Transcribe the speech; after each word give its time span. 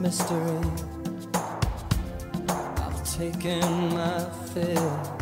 mystery. 0.00 0.60
I've 2.48 3.16
taken 3.16 3.94
my 3.94 4.20
fill. 4.52 5.13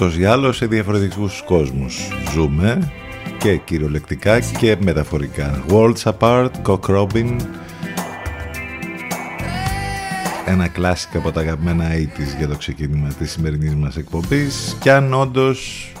Ούτως 0.00 0.18
ή 0.18 0.24
άλλως 0.24 0.56
σε 0.56 0.66
διαφορετικούς 0.66 1.42
κόσμους. 1.46 2.08
Ζούμε 2.32 2.92
και 3.38 3.56
κυριολεκτικά 3.56 4.40
και 4.40 4.76
μεταφορικά. 4.80 5.64
Worlds 5.68 6.12
Apart, 6.12 6.50
Cock 6.66 6.80
Robin. 6.80 7.36
Ένα 10.46 10.68
κλάσικα 10.68 11.18
από 11.18 11.32
τα 11.32 11.40
αγαπημένα 11.40 11.84
80's 11.90 12.36
για 12.38 12.48
το 12.48 12.56
ξεκίνημα 12.56 13.08
της 13.08 13.30
σημερινής 13.30 13.74
μας 13.74 13.96
εκπομπής. 13.96 14.76
Και 14.80 14.92
αν 14.92 15.14
όντως 15.14 15.92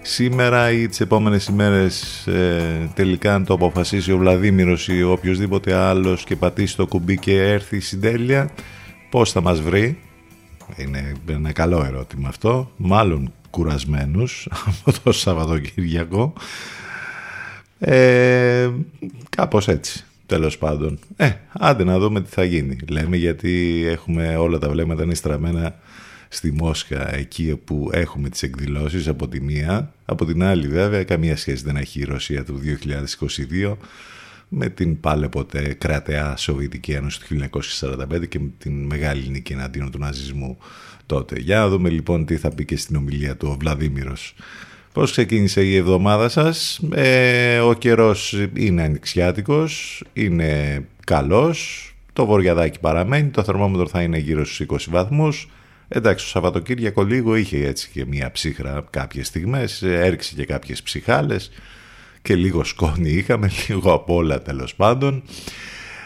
σήμερα 0.00 0.70
ή 0.70 0.88
τις 0.88 1.00
επόμενες 1.00 1.46
ημέρες 1.46 2.26
ε, 2.26 2.90
τελικά 2.94 3.34
αν 3.34 3.44
το 3.44 3.54
αποφασίσει 3.54 4.12
ο 4.12 4.18
Βλαδίμηρος 4.18 4.88
ή 4.88 5.02
οποιοδήποτε 5.02 5.74
άλλος 5.74 6.24
και 6.24 6.36
πατήσει 6.36 6.76
το 6.76 6.86
κουμπί 6.86 7.18
και 7.18 7.42
έρθει 7.42 7.76
η 7.76 7.80
συντέλεια 7.80 8.50
πώς 9.10 9.32
θα 9.32 9.40
μας 9.40 9.60
βρει; 9.60 9.98
Είναι 10.80 11.12
ένα 11.28 11.52
καλό 11.52 11.84
ερώτημα 11.84 12.28
αυτό. 12.28 12.70
Μάλλον 12.76 13.32
κουρασμένους 13.50 14.48
από 14.84 15.00
το 15.02 15.12
Σαββατοκύριακο. 15.12 16.32
Ε, 17.78 18.70
κάπως 19.30 19.68
έτσι 19.68 20.04
τέλος 20.30 20.58
πάντων. 20.58 20.98
Ε, 21.16 21.30
άντε 21.52 21.84
να 21.84 21.98
δούμε 21.98 22.20
τι 22.20 22.30
θα 22.30 22.44
γίνει. 22.44 22.76
Λέμε 22.88 23.16
γιατί 23.16 23.84
έχουμε 23.86 24.36
όλα 24.36 24.58
τα 24.58 24.68
βλέμματα 24.68 25.02
είναι 25.02 25.14
στραμμένα 25.14 25.74
στη 26.28 26.52
Μόσχα 26.52 27.14
εκεί 27.14 27.56
που 27.64 27.90
έχουμε 27.92 28.28
τις 28.28 28.42
εκδηλώσεις 28.42 29.08
από 29.08 29.28
τη 29.28 29.40
μία. 29.40 29.92
Από 30.04 30.24
την 30.24 30.42
άλλη 30.42 30.68
βέβαια 30.68 31.04
καμία 31.04 31.36
σχέση 31.36 31.64
δεν 31.64 31.76
έχει 31.76 32.00
η 32.00 32.04
Ρωσία 32.04 32.44
του 32.44 32.60
2022 33.62 33.76
με 34.52 34.68
την 34.68 35.00
πάλε 35.00 35.28
ποτέ 35.28 35.74
κρατεά 35.78 36.36
Σοβιετική 36.36 36.92
Ένωση 36.92 37.20
του 37.20 37.48
1945 37.80 38.28
και 38.28 38.38
με 38.38 38.50
την 38.58 38.84
μεγάλη 38.86 39.28
νίκη 39.28 39.52
εναντίον 39.52 39.90
του 39.90 39.98
ναζισμού 39.98 40.58
τότε. 41.06 41.38
Για 41.38 41.58
να 41.58 41.68
δούμε 41.68 41.88
λοιπόν 41.88 42.24
τι 42.24 42.36
θα 42.36 42.50
πει 42.50 42.64
και 42.64 42.76
στην 42.76 42.96
ομιλία 42.96 43.36
του 43.36 43.48
ο 43.50 43.56
Βλαδίμηρος. 43.60 44.34
Πώς 44.92 45.10
ξεκίνησε 45.10 45.62
η 45.62 45.76
εβδομάδα 45.76 46.28
σας; 46.28 46.80
Ε, 46.94 47.58
ο 47.58 47.74
καιρός 47.74 48.46
είναι 48.54 48.82
ανοιξιάτικος, 48.82 50.04
είναι 50.12 50.82
καλός, 51.06 51.90
το 52.12 52.26
βορειαδάκι 52.26 52.80
παραμένει, 52.80 53.28
το 53.28 53.42
θερμόμετρο 53.42 53.88
θα 53.88 54.02
είναι 54.02 54.18
γύρω 54.18 54.44
στους 54.44 54.60
20 54.60 54.90
βαθμούς. 54.90 55.48
Εντάξει, 55.88 56.24
το 56.24 56.30
Σαββατοκύριακο 56.30 57.02
λίγο 57.02 57.36
είχε 57.36 57.66
έτσι 57.66 57.90
και 57.92 58.06
μία 58.06 58.30
ψύχρα 58.30 58.84
κάποιες 58.90 59.26
στιγμές, 59.26 59.82
έριξε 59.82 60.34
και 60.34 60.44
κάποιες 60.44 60.82
ψυχάλες 60.82 61.50
και 62.22 62.34
λίγο 62.34 62.64
σκόνη 62.64 63.10
είχαμε, 63.10 63.50
λίγο 63.68 63.92
απ' 63.92 64.10
όλα 64.10 64.42
τέλος 64.42 64.74
πάντων. 64.74 65.22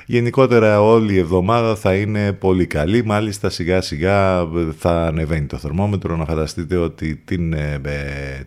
Γενικότερα 0.07 0.81
όλη 0.83 1.15
η 1.15 1.19
εβδομάδα 1.19 1.75
θα 1.75 1.95
είναι 1.95 2.33
πολύ 2.33 2.67
καλή, 2.67 3.05
μάλιστα 3.05 3.51
σιγά 3.51 3.81
σιγά 3.81 4.47
θα 4.79 5.07
ανεβαίνει 5.07 5.47
το 5.47 5.57
θερμόμετρο. 5.57 6.17
Να 6.17 6.25
φανταστείτε 6.25 6.77
ότι 6.77 7.17
την 7.17 7.53
ε, 7.53 7.81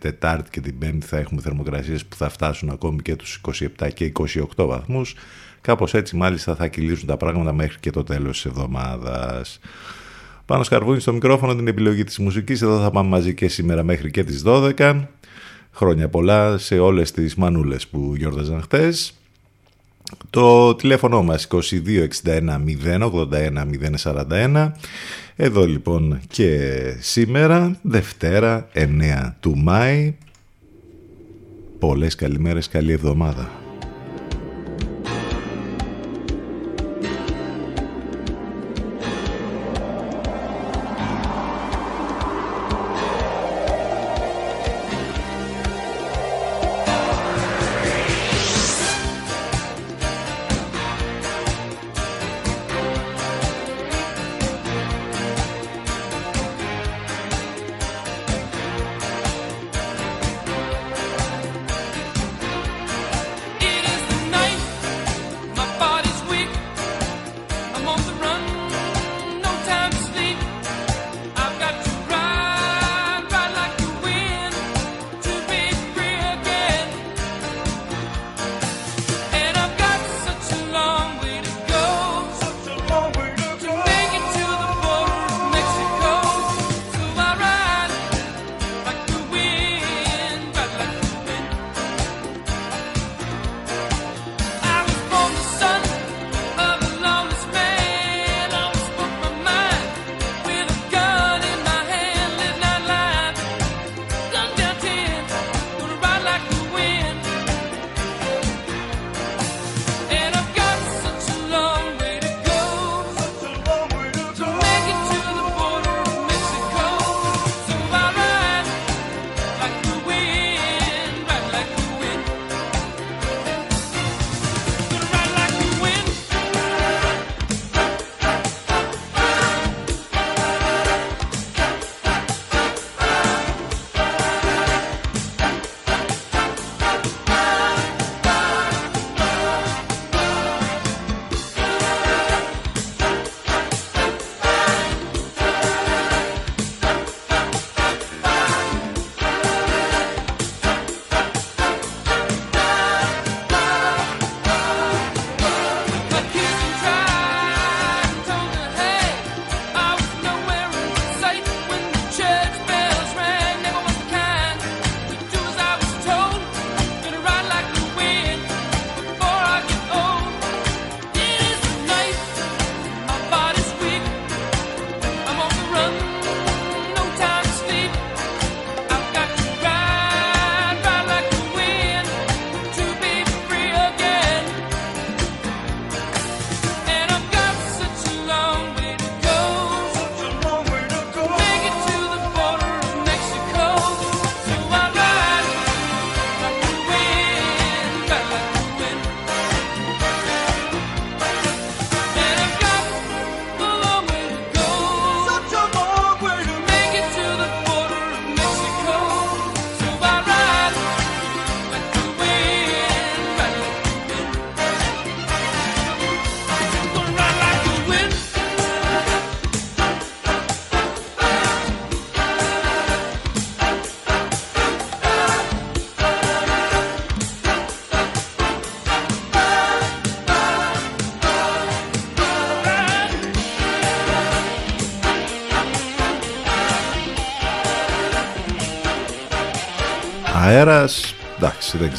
Τετάρτη 0.00 0.50
και 0.50 0.60
την 0.60 0.78
Πέμπτη 0.78 1.06
θα 1.06 1.16
έχουμε 1.16 1.40
θερμοκρασίες 1.40 2.04
που 2.04 2.16
θα 2.16 2.28
φτάσουν 2.28 2.70
ακόμη 2.70 3.02
και 3.02 3.16
τους 3.16 3.40
27 3.78 3.88
και 3.94 4.12
28 4.56 4.66
βαθμούς. 4.66 5.14
Κάπως 5.60 5.94
έτσι 5.94 6.16
μάλιστα 6.16 6.54
θα 6.54 6.66
κυλήσουν 6.66 7.06
τα 7.06 7.16
πράγματα 7.16 7.52
μέχρι 7.52 7.78
και 7.80 7.90
το 7.90 8.02
τέλος 8.02 8.42
της 8.42 8.44
εβδομάδας. 8.44 9.58
Πάνω 10.44 10.62
σκαρβούνι 10.62 11.00
στο 11.00 11.12
μικρόφωνο 11.12 11.54
την 11.54 11.66
επιλογή 11.66 12.04
της 12.04 12.18
μουσικής. 12.18 12.62
Εδώ 12.62 12.80
θα 12.80 12.90
πάμε 12.90 13.08
μαζί 13.08 13.34
και 13.34 13.48
σήμερα 13.48 13.82
μέχρι 13.82 14.10
και 14.10 14.24
τις 14.24 14.42
12. 14.46 15.02
Χρόνια 15.78 16.08
πολλά 16.08 16.58
σε 16.58 16.78
όλες 16.78 17.10
τις 17.10 17.34
μανούλες 17.34 17.86
που 17.86 18.12
γιόρταζαν 18.16 18.62
χτες. 18.62 19.12
Το 20.30 20.74
τηλέφωνο 20.74 21.22
μας 21.22 21.48
2261 21.50 21.60
081 22.84 23.66
041 24.02 24.72
Εδώ 25.36 25.66
λοιπόν 25.66 26.20
και 26.28 26.80
σήμερα 26.98 27.78
Δευτέρα 27.82 28.68
9 28.74 29.34
του 29.40 29.56
Μάη. 29.56 30.14
Πολλές 31.78 32.14
καλημέρες, 32.14 32.68
καλή 32.68 32.92
εβδομάδα 32.92 33.67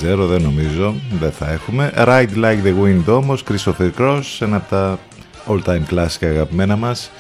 ξέρω, 0.04 0.28
δεν 0.28 0.42
νομίζω, 0.42 0.96
δεν 1.20 1.32
θα 1.32 1.52
έχουμε. 1.52 1.92
Ride 1.96 2.36
Like 2.36 2.64
the 2.64 2.84
Wind 2.84 3.04
όμως, 3.08 3.44
Christopher 3.50 3.92
Cross, 3.98 4.22
ένα 4.40 4.56
από 4.56 4.70
τα 4.70 5.00
all 5.48 5.62
time 5.64 5.94
classic 5.94 6.22
αγαπημένα 6.22 6.76
μας. 6.76 7.12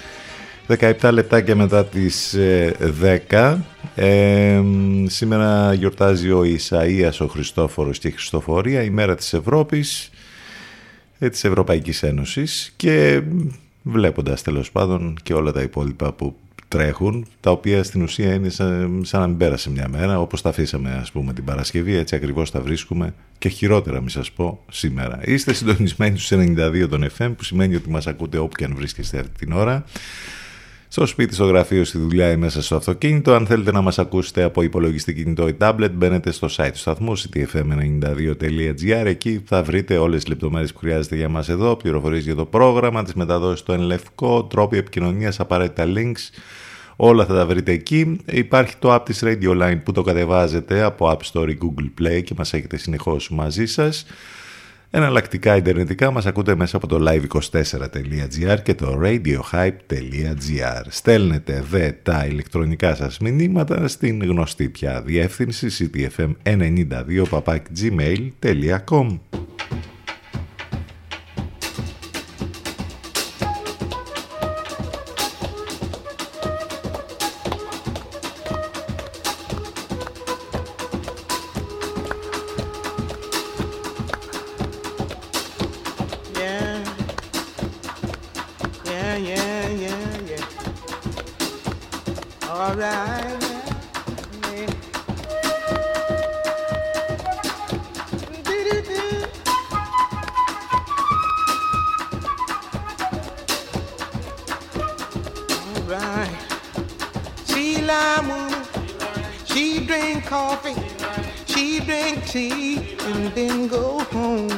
17 0.67 1.09
λεπτάκια 1.11 1.55
μετά 1.55 1.85
τις 1.85 2.35
10. 3.01 3.57
Ε, 3.95 4.55
ε, 4.55 4.63
σήμερα 5.05 5.73
γιορτάζει 5.73 6.31
ο 6.31 6.41
Ισαΐας, 6.43 7.17
ο 7.19 7.25
Χριστόφορος 7.25 7.99
και 7.99 8.07
η 8.07 8.11
Χριστοφορία, 8.11 8.83
η 8.83 8.89
μέρα 8.89 9.15
της 9.15 9.33
Ευρώπης, 9.33 10.09
ε, 11.19 11.29
της 11.29 11.43
Ευρωπαϊκής 11.43 12.03
Ένωσης 12.03 12.73
και 12.75 13.21
βλέποντας 13.83 14.41
τέλος 14.41 14.71
πάντων 14.71 15.17
και 15.23 15.33
όλα 15.33 15.51
τα 15.51 15.61
υπόλοιπα 15.61 16.11
που 16.11 16.35
τρέχουν, 16.67 17.25
τα 17.39 17.51
οποία 17.51 17.83
στην 17.83 18.01
ουσία 18.01 18.33
είναι 18.33 18.49
σαν, 18.49 19.01
σαν 19.05 19.21
να 19.21 19.27
μην 19.27 19.37
πέρασε 19.37 19.69
μια 19.69 19.87
μέρα, 19.87 20.19
όπως 20.19 20.41
τα 20.41 20.49
αφήσαμε 20.49 20.91
ας 21.01 21.11
πούμε 21.11 21.33
την 21.33 21.43
Παρασκευή, 21.43 21.95
έτσι 21.95 22.15
ακριβώς 22.15 22.51
τα 22.51 22.61
βρίσκουμε 22.61 23.13
και 23.37 23.49
χειρότερα 23.49 24.01
μη 24.01 24.09
σας 24.09 24.31
πω 24.31 24.63
σήμερα. 24.71 25.19
Είστε 25.23 25.53
συντονισμένοι 25.53 26.17
στους 26.17 26.37
92 26.39 26.87
των 26.89 27.05
FM, 27.17 27.33
που 27.37 27.43
σημαίνει 27.43 27.75
ότι 27.75 27.89
μας 27.89 28.07
ακούτε 28.07 28.37
όπου 28.37 28.55
και 28.55 28.63
αν 28.63 28.75
βρίσκεστε 28.75 29.19
αυτή 29.19 29.45
την 29.45 29.51
ώρα 29.51 29.83
στο 30.91 31.05
σπίτι, 31.05 31.33
στο 31.33 31.45
γραφείο, 31.45 31.83
στη 31.83 31.97
δουλειά 31.97 32.31
ή 32.31 32.37
μέσα 32.37 32.61
στο 32.61 32.75
αυτοκίνητο. 32.75 33.33
Αν 33.33 33.45
θέλετε 33.45 33.71
να 33.71 33.81
μας 33.81 33.99
ακούσετε 33.99 34.43
από 34.43 34.61
υπολογιστή 34.61 35.13
κινητό 35.13 35.47
ή 35.47 35.57
tablet, 35.59 35.91
μπαίνετε 35.93 36.31
στο 36.31 36.47
site 36.51 36.69
του 36.71 36.77
σταθμού 36.77 37.17
ctfm92.gr. 37.17 39.05
Εκεί 39.05 39.41
θα 39.45 39.63
βρείτε 39.63 39.97
όλες 39.97 40.19
τις 40.19 40.29
λεπτομέρειες 40.29 40.73
που 40.73 40.79
χρειάζεται 40.79 41.15
για 41.15 41.29
μας 41.29 41.49
εδώ, 41.49 41.75
πληροφορίες 41.75 42.23
για 42.23 42.35
το 42.35 42.45
πρόγραμμα, 42.45 43.03
τις 43.03 43.13
μεταδόσεις 43.13 43.59
στο 43.59 43.73
ενλευκό, 43.73 44.43
τρόποι 44.43 44.77
επικοινωνίας, 44.77 45.39
απαραίτητα 45.39 45.85
links. 45.95 46.29
Όλα 46.95 47.25
θα 47.25 47.33
τα 47.33 47.45
βρείτε 47.45 47.71
εκεί. 47.71 48.19
Υπάρχει 48.25 48.75
το 48.79 48.93
app 48.93 49.01
της 49.05 49.23
Radio 49.23 49.61
Line 49.61 49.79
που 49.83 49.91
το 49.91 50.01
κατεβάζετε 50.01 50.81
από 50.81 51.17
App 51.17 51.31
Store 51.31 51.49
ή 51.49 51.57
Google 51.61 52.01
Play 52.01 52.23
και 52.23 52.33
μας 52.37 52.53
έχετε 52.53 52.77
συνεχώς 52.77 53.29
μαζί 53.29 53.65
σας. 53.65 54.05
Εναλλακτικά 54.91 55.55
ιντερνετικά 55.55 56.11
μας 56.11 56.25
ακούτε 56.25 56.55
μέσα 56.55 56.77
από 56.77 56.87
το 56.87 57.05
live24.gr 57.09 58.57
και 58.63 58.75
το 58.75 58.99
radiohype.gr. 59.03 60.83
Στέλνετε 60.87 61.63
δε 61.69 61.91
τα 61.91 62.25
ηλεκτρονικά 62.25 62.95
σας 62.95 63.19
μηνύματα 63.19 63.87
στην 63.87 64.23
γνωστή 64.23 64.69
πια 64.69 65.01
διεύθυνση 65.01 65.67
ctfm92 65.79 67.23
drink 111.81 112.25
tea 112.25 112.95
and 112.99 113.33
then 113.33 113.67
go 113.67 113.99
home. 114.11 114.49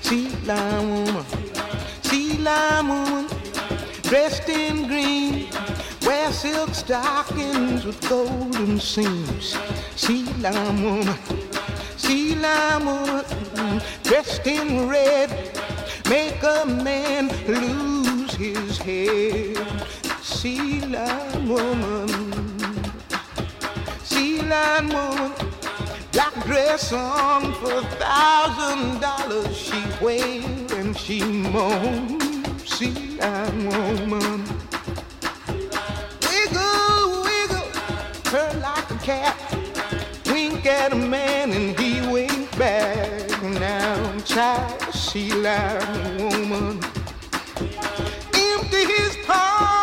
Sea 0.00 0.28
lion 0.44 0.90
woman, 0.90 1.24
sea 2.02 2.38
lion 2.38 2.88
woman, 2.88 3.26
dressed 4.02 4.48
in 4.48 4.86
green, 4.86 5.48
wear 6.02 6.32
silk 6.32 6.74
stockings 6.74 7.84
with 7.84 8.00
golden 8.08 8.80
seams. 8.80 9.56
Sea 9.96 10.24
lion 10.40 10.82
woman, 10.82 11.18
sea 11.96 12.34
lion 12.36 12.86
woman, 12.86 13.82
dressed 14.02 14.46
in 14.46 14.88
red, 14.88 15.30
make 16.08 16.42
a 16.42 16.64
man 16.66 17.28
lose 17.46 18.34
his 18.34 18.78
head. 18.78 19.56
Sea 20.22 20.80
lion 20.82 21.48
woman, 21.48 22.08
sea 24.02 24.42
lion 24.42 24.88
woman 24.88 25.53
black 26.14 26.44
dress 26.44 26.92
on 26.92 27.52
for 27.54 27.72
a 27.72 27.82
thousand 27.98 29.00
dollars. 29.00 29.56
She 29.56 29.82
wailed 30.00 30.70
and 30.72 30.96
she 30.96 31.20
moaned. 31.24 32.22
She 32.64 33.18
a 33.20 33.50
woman. 33.50 34.44
Wiggle, 36.22 37.22
wiggle, 37.24 37.68
turn 38.22 38.60
like 38.60 38.90
a 38.90 38.98
cat. 39.02 39.36
Wink 40.26 40.64
at 40.66 40.92
a 40.92 40.96
man 40.96 41.50
and 41.50 41.78
he 41.78 42.00
winked 42.08 42.56
back. 42.56 43.42
Now, 43.42 44.18
child, 44.20 44.94
she 44.94 45.32
like 45.32 45.82
a 45.82 46.30
woman. 46.30 46.80
Empty 48.32 48.84
his 48.86 49.16
palm. 49.26 49.73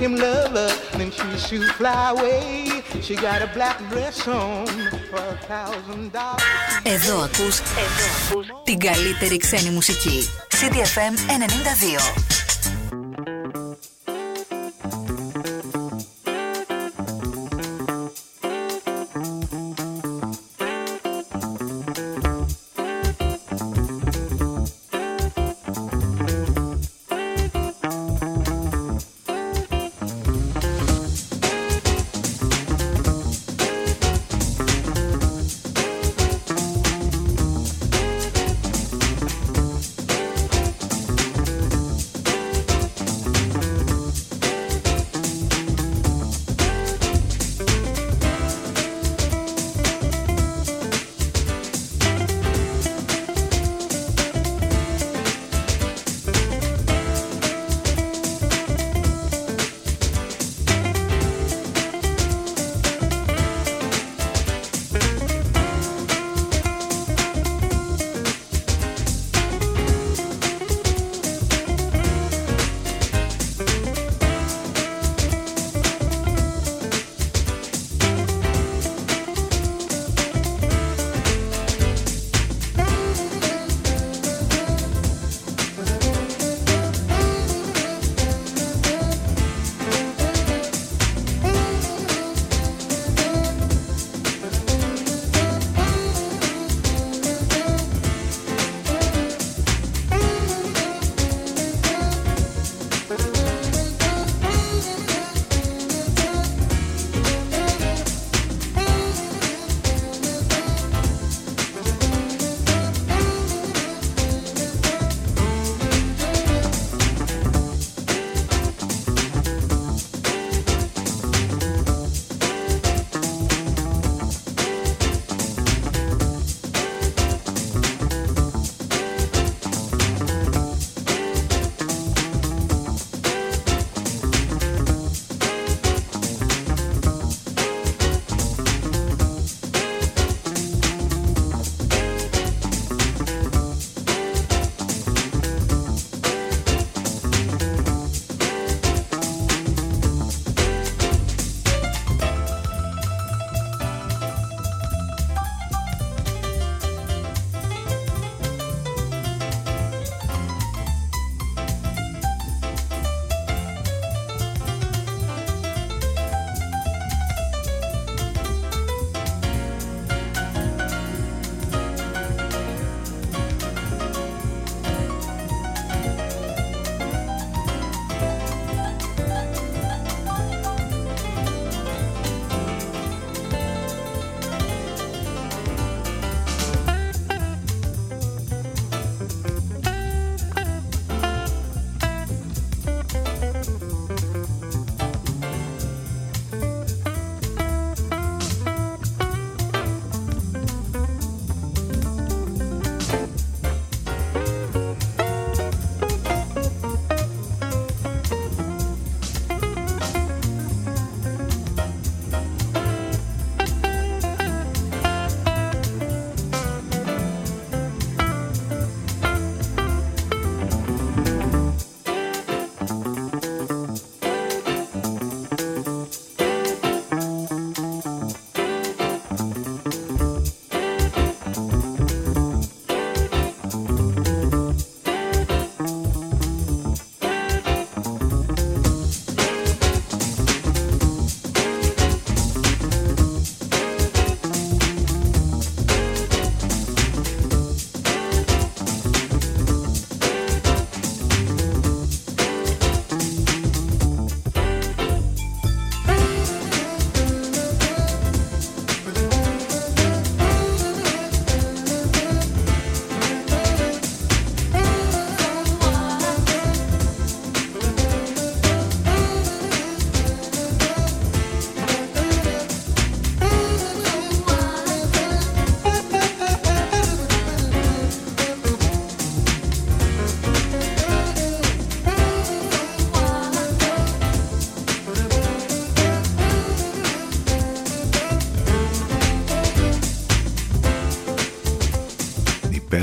Him 0.00 0.16
love 0.16 0.52
her, 0.52 0.70
then 0.98 1.10
she 1.10 1.28
shoot 1.46 1.66
fly 1.78 2.10
away. 2.10 2.82
She 3.06 3.14
got 3.14 3.42
a 3.42 3.50
black 3.58 3.78
dress 3.90 4.26
on 4.28 4.66
for 5.10 5.22
a 5.34 5.38
thousand 5.50 6.12
dollars. 6.12 6.82
Εδώ 6.82 7.18
ακούς, 7.18 7.58
εδώ 7.58 8.06
ακούς 8.30 8.46
την 8.64 8.78
καλύτερη 8.78 9.36
ξένη 9.36 9.70
μουσική. 9.70 10.28
CDFM 10.60 11.14
92. 11.16 12.47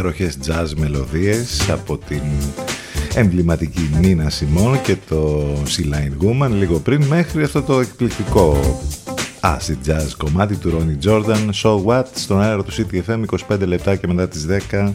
Υπέροχες 0.09 0.37
jazz 0.47 0.73
μελωδίες 0.77 1.69
από 1.69 1.97
την 1.97 2.21
εμβληματική 3.15 3.89
Νίνα 3.99 4.29
Σιμών 4.29 4.81
και 4.81 4.95
το 5.09 5.45
Sea 5.63 5.93
Line 5.93 6.25
Woman 6.25 6.49
λίγο 6.49 6.79
πριν 6.79 7.03
μέχρι 7.03 7.43
αυτό 7.43 7.61
το 7.61 7.79
εκπληκτικό 7.79 8.57
acid 9.41 9.89
jazz 9.89 10.07
κομμάτι 10.17 10.55
του 10.55 10.71
Ronnie 10.71 11.07
Jordan 11.07 11.49
So 11.63 11.85
What; 11.85 12.03
Στον 12.15 12.41
αέρα 12.41 12.63
του 12.63 12.71
CTFM 12.71 13.23
25 13.47 13.59
λεπτά 13.59 13.95
και 13.95 14.07
μετά 14.07 14.27
τις 14.27 14.47
10 14.71 14.93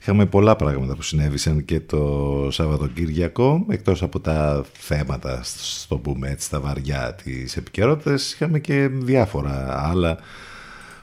Είχαμε 0.00 0.26
πολλά 0.26 0.56
πράγματα 0.56 0.94
που 0.94 1.02
συνέβησαν 1.02 1.64
και 1.64 1.80
το 1.80 2.48
Σαββατοκύριακο 2.50 3.66
εκτός 3.68 4.02
από 4.02 4.20
τα 4.20 4.64
θέματα 4.72 5.40
στο 5.44 5.96
πούμε 5.96 6.30
έτσι 6.30 6.50
τα 6.50 6.60
βαριά 6.60 7.16
της 7.24 7.56
επικαιρότητας, 7.56 8.32
είχαμε 8.32 8.58
και 8.58 8.88
διάφορα 8.92 9.86
άλλα 9.90 10.18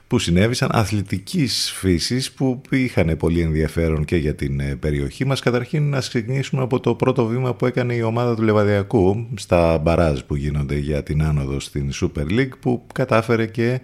που 0.08 0.20
συνέβησαν 0.20 0.70
αθλητικής 0.72 1.72
φύσης 1.76 2.32
που 2.32 2.62
είχαν 2.70 3.18
πολύ 3.18 3.42
ενδιαφέρον 3.42 4.06
και 4.06 4.16
για 4.16 4.36
την 4.36 4.60
ε, 4.60 4.76
περιοχή 4.76 5.26
μας. 5.26 5.40
Καταρχήν 5.40 5.90
να 5.90 6.00
ξεκινήσουμε 6.00 6.62
από 6.62 6.80
το 6.80 6.96
πρώτο 6.96 7.26
βήμα 7.26 7.54
που 7.54 7.66
έκανε 7.66 7.94
η 7.94 8.02
ομάδα 8.02 8.36
του 8.36 8.42
Λεβαδιακού 8.42 9.28
στα 9.36 9.78
μπαράζ 9.78 10.20
που 10.20 10.36
γίνονται 10.36 10.78
για 10.78 11.04
την 11.04 11.24
άνοδο 11.24 11.60
στην 11.60 11.92
Super 11.94 12.32
League 12.32 12.58
που 12.60 12.84
κατάφερε 12.94 13.46
και 13.46 13.82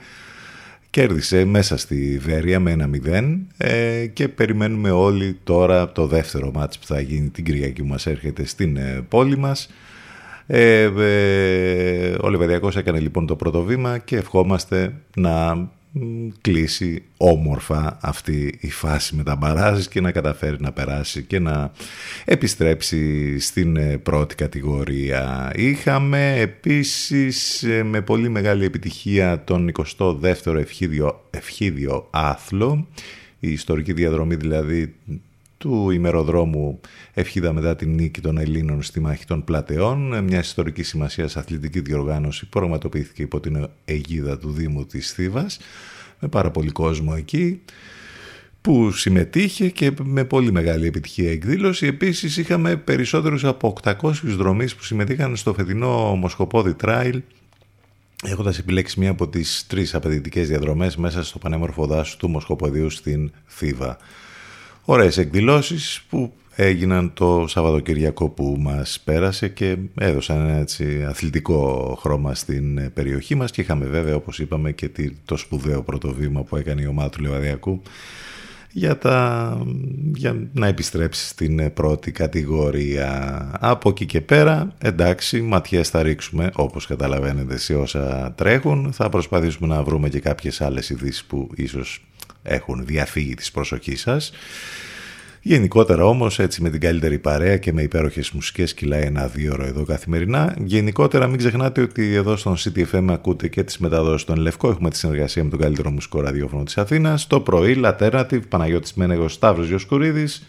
κέρδισε 0.89 1.45
μέσα 1.45 1.77
στη 1.77 2.19
Βέρεια 2.21 2.59
με 2.59 2.71
ένα 2.71 2.89
0 3.05 3.37
ε, 3.57 4.05
και 4.05 4.27
περιμένουμε 4.27 4.91
όλοι 4.91 5.39
τώρα 5.43 5.91
το 5.91 6.07
δεύτερο 6.07 6.51
μάτς 6.53 6.79
που 6.79 6.85
θα 6.85 6.99
γίνει 6.99 7.29
την 7.29 7.43
Κυριακή 7.43 7.81
που 7.81 7.87
μας 7.87 8.05
έρχεται 8.05 8.45
στην 8.45 8.77
ε, 8.77 9.05
πόλη 9.09 9.37
μας. 9.37 9.69
Ε, 10.47 10.85
ο 12.21 12.29
Λεβαδιακός 12.29 12.75
έκανε 12.75 12.99
λοιπόν 12.99 13.25
το 13.25 13.35
πρώτο 13.35 13.63
βήμα 13.63 13.97
και 13.97 14.17
ευχόμαστε 14.17 14.93
να 15.15 15.67
κλείσει 16.41 17.03
όμορφα 17.17 17.97
αυτή 18.01 18.57
η 18.59 18.71
φάση 18.71 19.15
με 19.15 19.23
τα 19.23 19.35
μπαράζ 19.35 19.85
και 19.85 20.01
να 20.01 20.11
καταφέρει 20.11 20.57
να 20.59 20.71
περάσει 20.71 21.23
και 21.23 21.39
να 21.39 21.71
επιστρέψει 22.25 23.39
στην 23.39 23.77
ε, 23.77 23.97
πρώτη 23.97 24.35
κατηγορία. 24.35 25.51
Είχαμε 25.55 26.39
επίσης 26.39 27.63
ε, 27.63 27.83
με 27.83 28.01
πολύ 28.01 28.29
μεγάλη 28.29 28.65
επιτυχία 28.65 29.43
τον 29.43 29.71
22ο 29.97 30.55
ευχίδιο, 30.55 31.23
ευχίδιο 31.29 32.07
άθλο, 32.09 32.87
η 33.39 33.51
ιστορική 33.51 33.93
διαδρομή 33.93 34.35
δηλαδή 34.35 34.93
του 35.63 35.89
ημεροδρόμου 35.89 36.79
Ευχίδα 37.13 37.53
μετά 37.53 37.75
την 37.75 37.93
νίκη 37.93 38.21
των 38.21 38.37
Ελλήνων 38.37 38.81
στη 38.81 38.99
μάχη 38.99 39.25
των 39.25 39.43
Πλατεών, 39.43 40.23
μια 40.23 40.39
ιστορική 40.39 40.83
σημασία 40.83 41.29
αθλητική 41.35 41.79
διοργάνωση 41.79 42.43
που 42.43 42.49
πραγματοποιήθηκε 42.49 43.21
υπό 43.21 43.39
την 43.39 43.67
αιγίδα 43.85 44.37
του 44.37 44.51
Δήμου 44.51 44.85
της 44.85 45.11
Θήβας, 45.11 45.59
με 46.19 46.27
πάρα 46.27 46.51
πολύ 46.51 46.69
κόσμο 46.69 47.13
εκεί 47.17 47.61
που 48.61 48.91
συμμετείχε 48.91 49.69
και 49.69 49.91
με 50.03 50.23
πολύ 50.23 50.51
μεγάλη 50.51 50.87
επιτυχία 50.87 51.31
εκδήλωση. 51.31 51.87
Επίσης 51.87 52.37
είχαμε 52.37 52.75
περισσότερους 52.75 53.45
από 53.45 53.75
800 53.83 54.11
δρομείς 54.23 54.75
που 54.75 54.83
συμμετείχαν 54.83 55.35
στο 55.35 55.53
φετινό 55.53 56.15
Μοσχοπόδι 56.15 56.73
Τράιλ 56.73 57.21
έχοντας 58.23 58.57
επιλέξει 58.57 58.99
μία 58.99 59.09
από 59.09 59.27
τις 59.27 59.65
τρεις 59.67 59.95
απαιτητικές 59.95 60.47
διαδρομές 60.47 60.95
μέσα 60.95 61.23
στο 61.23 61.37
πανέμορφο 61.37 61.85
δάσος 61.85 62.17
του 62.17 62.29
Μοσχοποδίου 62.29 62.89
στην 62.89 63.31
Θήβα. 63.45 63.97
Ωραίες 64.85 65.17
εκδηλώσεις 65.17 66.05
που 66.09 66.33
έγιναν 66.55 67.13
το 67.13 67.45
Σαββατοκυριακό 67.47 68.29
που 68.29 68.55
μας 68.59 69.01
πέρασε 69.03 69.47
και 69.47 69.77
έδωσαν 69.99 70.37
ένα 70.37 70.57
έτσι 70.57 71.03
αθλητικό 71.07 71.97
χρώμα 72.01 72.35
στην 72.35 72.93
περιοχή 72.93 73.35
μας 73.35 73.51
και 73.51 73.61
είχαμε 73.61 73.85
βέβαια 73.85 74.15
όπως 74.15 74.39
είπαμε 74.39 74.71
και 74.71 74.89
το 75.25 75.37
σπουδαίο 75.37 75.81
πρώτο 75.81 76.13
βήμα 76.13 76.43
που 76.43 76.55
έκανε 76.55 76.81
η 76.81 76.85
ομάδα 76.85 77.09
του 77.09 77.21
Λεβαδιακού 77.21 77.81
για, 78.71 78.97
τα, 78.97 79.57
για 80.13 80.47
να 80.53 80.67
επιστρέψει 80.67 81.27
στην 81.27 81.73
πρώτη 81.73 82.11
κατηγορία. 82.11 83.51
Από 83.59 83.89
εκεί 83.89 84.05
και 84.05 84.21
πέρα, 84.21 84.73
εντάξει, 84.77 85.41
ματιές 85.41 85.89
θα 85.89 86.01
ρίξουμε 86.01 86.49
όπως 86.55 86.85
καταλαβαίνετε 86.87 87.57
σε 87.57 87.75
όσα 87.75 88.33
τρέχουν. 88.37 88.93
Θα 88.93 89.09
προσπαθήσουμε 89.09 89.75
να 89.75 89.83
βρούμε 89.83 90.09
και 90.09 90.19
κάποιες 90.19 90.61
άλλες 90.61 90.89
ειδήσεις 90.89 91.23
που 91.23 91.49
ίσως 91.55 92.03
έχουν 92.43 92.85
διαφύγει 92.85 93.33
της 93.33 93.51
προσοχής 93.51 94.01
σας. 94.01 94.31
Γενικότερα 95.45 96.05
όμως 96.05 96.39
έτσι 96.39 96.61
με 96.61 96.69
την 96.69 96.79
καλύτερη 96.79 97.19
παρέα 97.19 97.57
και 97.57 97.73
με 97.73 97.81
υπέροχες 97.81 98.31
μουσικές 98.31 98.73
κυλάει 98.73 99.01
ένα 99.01 99.27
δύο 99.27 99.53
ώρο 99.53 99.65
εδώ 99.65 99.83
καθημερινά. 99.83 100.55
Γενικότερα 100.63 101.27
μην 101.27 101.37
ξεχνάτε 101.37 101.81
ότι 101.81 102.13
εδώ 102.13 102.35
στον 102.35 102.55
CTFM 102.57 103.05
ακούτε 103.09 103.47
και 103.47 103.63
τις 103.63 103.77
μεταδόσεις 103.77 104.25
των 104.25 104.37
Λευκό. 104.37 104.69
Έχουμε 104.69 104.89
τη 104.89 104.97
συνεργασία 104.97 105.43
με 105.43 105.49
τον 105.49 105.59
καλύτερο 105.59 105.91
μουσικό 105.91 106.21
ραδιόφωνο 106.21 106.63
της 106.63 106.77
Αθήνας. 106.77 107.27
Το 107.27 107.39
πρωί 107.39 107.81
Alternative, 107.83 108.41
Παναγιώτης 108.49 108.93
Μένεγος, 108.93 109.33
Σταύρος 109.33 109.67
Γιοσκουρίδης. 109.67 110.45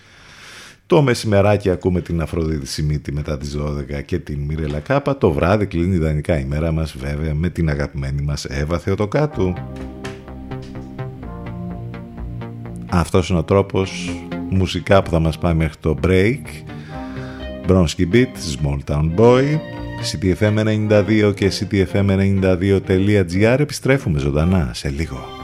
Το 0.86 1.02
μεσημεράκι 1.02 1.70
ακούμε 1.70 2.00
την 2.00 2.20
Αφροδίτη 2.20 2.66
Σιμίτη 2.66 3.12
μετά 3.12 3.38
τις 3.38 3.56
12 3.56 4.02
και 4.02 4.18
την 4.18 4.40
Μιρέλα 4.40 4.78
Κάπα. 4.78 5.18
Το 5.18 5.32
βράδυ 5.32 5.66
κλείνει 5.66 5.94
ιδανικά 5.94 6.38
η 6.38 6.44
μέρα 6.44 6.72
μας 6.72 6.96
βέβαια 6.98 7.34
με 7.34 7.48
την 7.48 7.68
αγαπημένη 7.68 8.22
μας 8.22 8.44
Εύα 8.44 8.78
Θεοτοκάτου. 8.78 9.54
Αυτός 12.96 13.28
είναι 13.28 13.38
ο 13.38 13.44
τρόπος 13.44 14.10
μουσικά 14.48 15.02
που 15.02 15.10
θα 15.10 15.18
μας 15.18 15.38
πάει 15.38 15.54
μέχρι 15.54 15.76
το 15.80 15.96
break. 16.06 16.42
Bronski 17.68 18.06
Beat, 18.12 18.34
Small 18.56 18.78
Town 18.86 19.14
Boy 19.16 19.58
CTFM92 20.12 21.32
και 21.34 21.52
CTFM92.gr 21.60 23.56
επιστρέφουμε 23.58 24.18
ζωντανά 24.18 24.70
σε 24.74 24.88
λίγο 24.88 25.43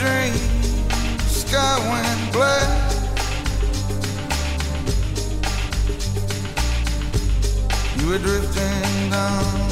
dream, 0.00 0.32
sky 1.28 1.76
went 1.90 2.32
black. 2.32 2.92
You 7.98 8.08
were 8.08 8.18
drifting 8.18 9.10
down, 9.10 9.68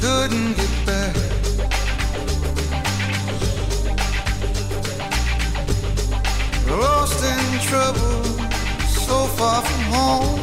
couldn't 0.00 0.52
get 0.58 0.74
back. 0.84 1.16
Lost 6.68 7.24
in 7.24 7.60
trouble, 7.68 8.22
so 9.06 9.18
far 9.38 9.62
from 9.62 9.82
home. 9.94 10.40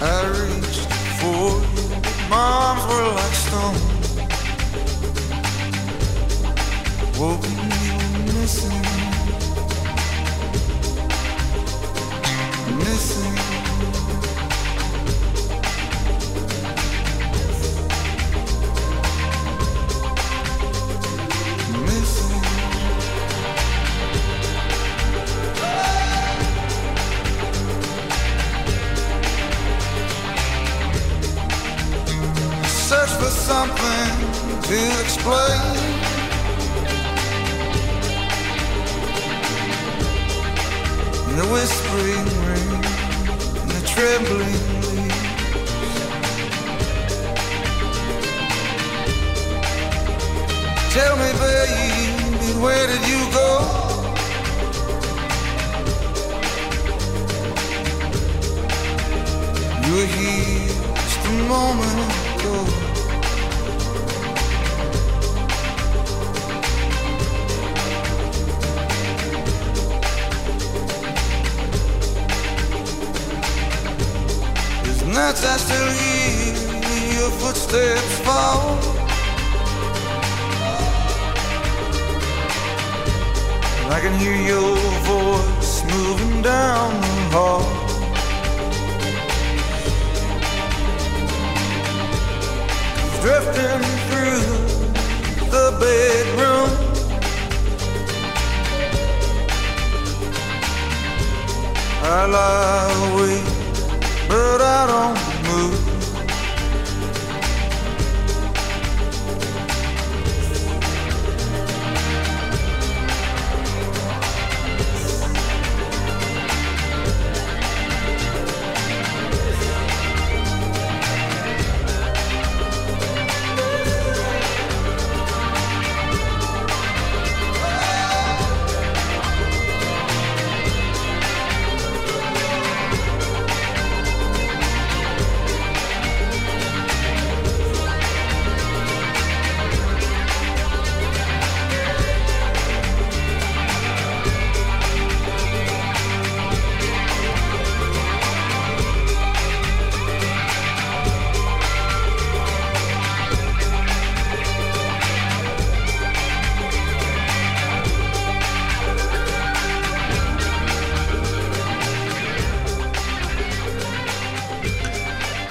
I 0.00 0.26
reached 0.36 0.92
for 1.20 1.63
arms 2.34 2.84
were 2.86 3.08
like 3.20 3.34
stone. 3.46 3.78
Woke 7.18 7.63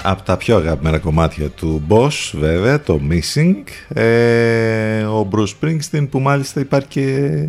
από 0.06 0.22
τα 0.22 0.36
πιο 0.36 0.56
αγαπημένα 0.56 0.98
κομμάτια 0.98 1.48
του 1.48 1.82
Boss 1.88 2.32
βέβαια, 2.32 2.80
το 2.80 3.00
Missing. 3.10 3.96
Ε, 3.98 5.02
ο 5.02 5.28
Bruce 5.32 5.52
Springsteen 5.60 6.06
που 6.10 6.20
μάλιστα 6.20 6.60
υπάρχει 6.60 6.88
και 6.88 7.48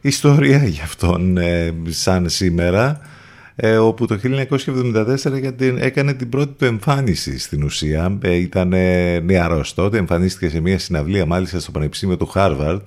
ιστορία 0.00 0.64
για 0.64 0.82
αυτόν 0.82 1.36
ε, 1.36 1.74
σαν 1.88 2.28
σήμερα 2.28 3.00
ε, 3.56 3.76
όπου 3.76 4.06
το 4.06 4.18
1974 4.22 5.76
έκανε 5.78 6.14
την 6.14 6.28
πρώτη 6.28 6.52
του 6.58 6.64
εμφάνιση 6.64 7.38
στην 7.38 7.62
ουσία. 7.62 8.18
Ε, 8.22 8.34
ήταν 8.34 8.68
νεαρός 9.24 9.74
τότε, 9.74 9.98
εμφανίστηκε 9.98 10.48
σε 10.48 10.60
μια 10.60 10.78
συναυλία 10.78 11.26
μάλιστα 11.26 11.60
στο 11.60 11.70
Πανεπιστήμιο 11.70 12.16
του 12.16 12.30
Harvard. 12.34 12.80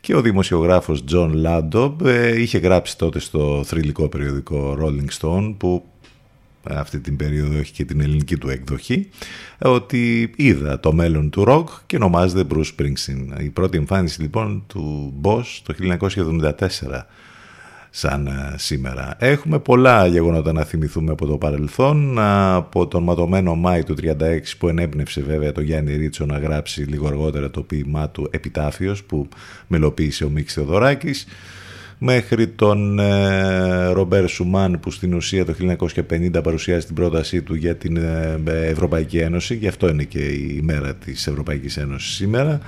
Και 0.00 0.16
ο 0.16 0.20
δημοσιογράφος 0.20 1.04
John 1.12 1.30
Ladob 1.46 1.92
είχε 2.38 2.58
γράψει 2.58 2.98
τότε 2.98 3.18
στο 3.18 3.62
θρηλυκό 3.66 4.08
περιοδικό 4.08 4.78
Rolling 4.80 5.20
Stone 5.20 5.54
που 5.56 5.84
αυτή 6.68 7.00
την 7.00 7.16
περίοδο 7.16 7.58
έχει 7.58 7.72
και 7.72 7.84
την 7.84 8.00
ελληνική 8.00 8.36
του 8.36 8.48
εκδοχή 8.48 9.08
ότι 9.58 10.32
είδα 10.36 10.80
το 10.80 10.92
μέλλον 10.92 11.30
του 11.30 11.44
ροκ 11.44 11.68
και 11.86 11.96
ονομάζεται 11.96 12.54
Bruce 12.54 12.70
Springsteen. 12.76 13.40
Η 13.42 13.48
πρώτη 13.48 13.76
εμφάνιση 13.78 14.20
λοιπόν 14.20 14.64
του 14.66 15.14
Boss 15.22 15.44
το 15.62 15.74
1974 16.58 17.02
σαν 17.90 18.26
ε, 18.26 18.54
σήμερα. 18.56 19.14
Έχουμε 19.18 19.58
πολλά 19.58 20.06
γεγονότα 20.06 20.52
να 20.52 20.64
θυμηθούμε 20.64 21.12
από 21.12 21.26
το 21.26 21.36
παρελθόν, 21.38 22.18
από 22.18 22.86
τον 22.86 23.02
ματωμένο 23.02 23.54
Μάη 23.54 23.82
του 23.82 23.94
36 24.02 24.12
που 24.58 24.68
ενέπνευσε 24.68 25.20
βέβαια 25.20 25.52
το 25.52 25.60
Γιάννη 25.60 25.96
Ρίτσο 25.96 26.26
να 26.26 26.38
γράψει 26.38 26.82
λίγο 26.82 27.06
αργότερα 27.06 27.50
το 27.50 27.62
ποίημά 27.62 28.10
του 28.10 28.28
«Επιτάφιος» 28.30 29.04
που 29.04 29.28
μελοποίησε 29.66 30.24
ο 30.24 30.28
Μίξ 30.28 30.52
Θεοδωράκης, 30.52 31.26
μέχρι 31.98 32.48
τον 32.48 32.98
ε, 32.98 33.86
Ρομπέρ 33.86 34.28
Σουμάν 34.28 34.80
που 34.80 34.90
στην 34.90 35.14
ουσία 35.14 35.44
το 35.44 35.54
1950 36.08 36.42
παρουσιάζει 36.42 36.86
την 36.86 36.94
πρότασή 36.94 37.42
του 37.42 37.54
για 37.54 37.76
την 37.76 37.96
ε, 37.96 38.40
Ευρωπαϊκή 38.46 39.18
Ένωση, 39.18 39.54
γι' 39.54 39.68
αυτό 39.68 39.88
είναι 39.88 40.04
και 40.04 40.18
η 40.18 40.60
μέρα 40.62 40.94
της 40.94 41.26
Ευρωπαϊκής 41.26 41.76
Ένωσης 41.76 42.14
σήμερα, 42.14 42.58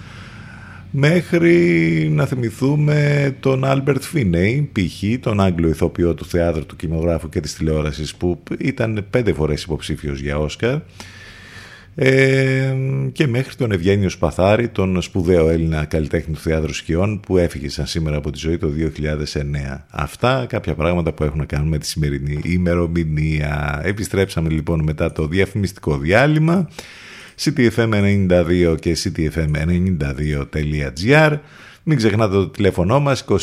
μέχρι 0.91 2.09
να 2.13 2.27
θυμηθούμε 2.27 3.31
τον 3.41 3.65
Άλμπερτ 3.65 4.03
Φίνεϊ, 4.03 4.71
π.χ. 4.73 5.21
τον 5.21 5.41
Άγγλο 5.41 5.69
ηθοποιό 5.69 6.15
του 6.15 6.25
θεάτρου, 6.25 6.67
του 6.67 6.77
κινηματογράφου 6.77 7.29
και 7.29 7.41
της 7.41 7.55
τηλεόρασης 7.55 8.15
που 8.15 8.43
ήταν 8.59 9.07
πέντε 9.11 9.33
φορές 9.33 9.63
υποψήφιος 9.63 10.21
για 10.21 10.39
Όσκαρ 10.39 10.79
ε, 11.95 12.75
και 13.13 13.27
μέχρι 13.27 13.55
τον 13.55 13.73
Ευγένιο 13.73 14.09
Σπαθάρη, 14.09 14.69
τον 14.69 15.03
σπουδαίο 15.03 15.49
Έλληνα 15.49 15.85
καλλιτέχνη 15.85 16.35
του 16.35 16.41
θεάτρου 16.41 16.75
σκιών 16.75 17.21
που 17.21 17.39
έφυγε 17.39 17.69
σαν 17.69 17.87
σήμερα 17.87 18.17
από 18.17 18.31
τη 18.31 18.39
ζωή 18.39 18.59
το 18.59 18.73
2009. 18.79 18.85
Αυτά 19.91 20.47
κάποια 20.49 20.75
πράγματα 20.75 21.13
που 21.13 21.25
έχουν 21.25 21.39
να 21.39 21.45
κάνουν 21.45 21.69
με 21.69 21.79
τη 21.79 21.87
σημερινή 21.87 22.41
ημερομηνία. 22.45 23.81
Επιστρέψαμε 23.85 24.49
λοιπόν 24.49 24.83
μετά 24.83 25.13
το 25.13 25.27
διαφημιστικό 25.27 25.99
διάλειμμα 25.99 26.69
ctfm92 27.45 28.77
και 28.81 28.97
ctfm92.gr 29.05 31.39
μην 31.83 31.97
ξεχνάτε 31.97 32.35
το 32.35 32.49
τηλέφωνο 32.49 33.01
μας 33.01 33.25
2261 33.29 33.37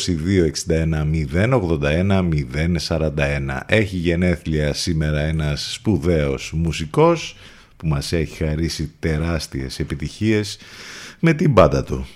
081 1.34 2.28
041. 2.88 3.10
Έχει 3.66 3.96
γενέθλια 3.96 4.72
σήμερα 4.72 5.20
ένας 5.20 5.72
σπουδαίος 5.72 6.52
μουσικός 6.56 7.36
που 7.78 7.86
μας 7.86 8.12
έχει 8.12 8.44
χαρίσει 8.44 8.92
τεράστιες 8.98 9.78
επιτυχίες 9.78 10.58
με 11.18 11.32
την 11.32 11.54
πάντα 11.54 11.84
του. 11.84 12.06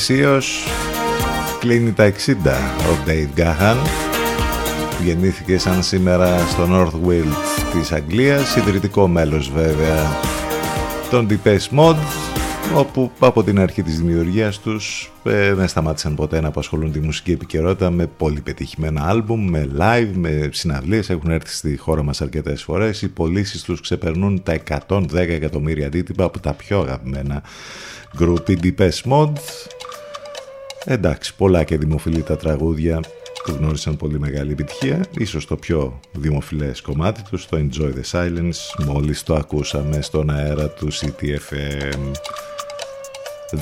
Αισίως 0.00 0.64
κλείνει 1.58 1.92
τα 1.92 2.12
60 2.12 2.32
ο 2.78 2.96
Dave 3.06 3.40
Gahan 3.40 3.76
γεννήθηκε 5.04 5.58
σαν 5.58 5.82
σήμερα 5.82 6.38
στο 6.38 6.68
North 6.70 7.08
Wales 7.08 7.72
της 7.72 7.92
Αγγλίας 7.92 8.56
ιδρυτικό 8.56 9.08
μέλος 9.08 9.50
βέβαια 9.50 10.18
των 11.10 11.28
Depeche 11.30 11.78
Mode 11.78 12.30
όπου 12.74 13.10
από 13.18 13.42
την 13.42 13.60
αρχή 13.60 13.82
της 13.82 13.98
δημιουργίας 13.98 14.58
τους 14.58 15.12
ε, 15.24 15.54
δεν 15.54 15.68
σταμάτησαν 15.68 16.14
ποτέ 16.14 16.40
να 16.40 16.48
απασχολούν 16.48 16.92
τη 16.92 17.00
μουσική 17.00 17.32
επικαιρότητα 17.32 17.90
με 17.90 18.06
πολύ 18.06 18.40
πετυχημένα 18.40 19.08
άλμπουμ, 19.08 19.48
με 19.48 19.70
live, 19.78 20.10
με 20.14 20.48
συναυλίες. 20.52 21.10
Έχουν 21.10 21.30
έρθει 21.30 21.54
στη 21.54 21.76
χώρα 21.76 22.02
μας 22.02 22.20
αρκετές 22.20 22.62
φορές. 22.62 23.02
Οι 23.02 23.08
πωλήσεις 23.08 23.62
τους 23.62 23.80
ξεπερνούν 23.80 24.42
τα 24.42 24.58
110 24.88 25.02
εκατομμύρια 25.12 25.86
αντίτυπα 25.86 26.24
από 26.24 26.38
τα 26.38 26.52
πιο 26.52 26.80
αγαπημένα 26.80 27.42
group 28.18 28.58
Depeche 28.62 29.02
Mode 29.10 29.38
εντάξει 30.92 31.34
πολλά 31.34 31.64
και 31.64 31.78
δημοφιλή 31.78 32.22
τα 32.22 32.36
τραγούδια 32.36 33.00
που 33.44 33.52
γνώρισαν 33.52 33.96
πολύ 33.96 34.18
μεγάλη 34.18 34.52
επιτυχία. 34.52 35.04
Ίσως 35.18 35.46
το 35.46 35.56
πιο 35.56 36.00
δημοφιλές 36.12 36.80
κομμάτι 36.80 37.22
τους 37.30 37.46
το 37.46 37.56
Enjoy 37.58 37.92
the 37.92 38.10
Silence 38.10 38.84
μόλις 38.86 39.22
το 39.22 39.34
ακούσαμε 39.34 40.00
στον 40.00 40.30
αέρα 40.30 40.68
του 40.68 40.88
CTFM 40.92 42.12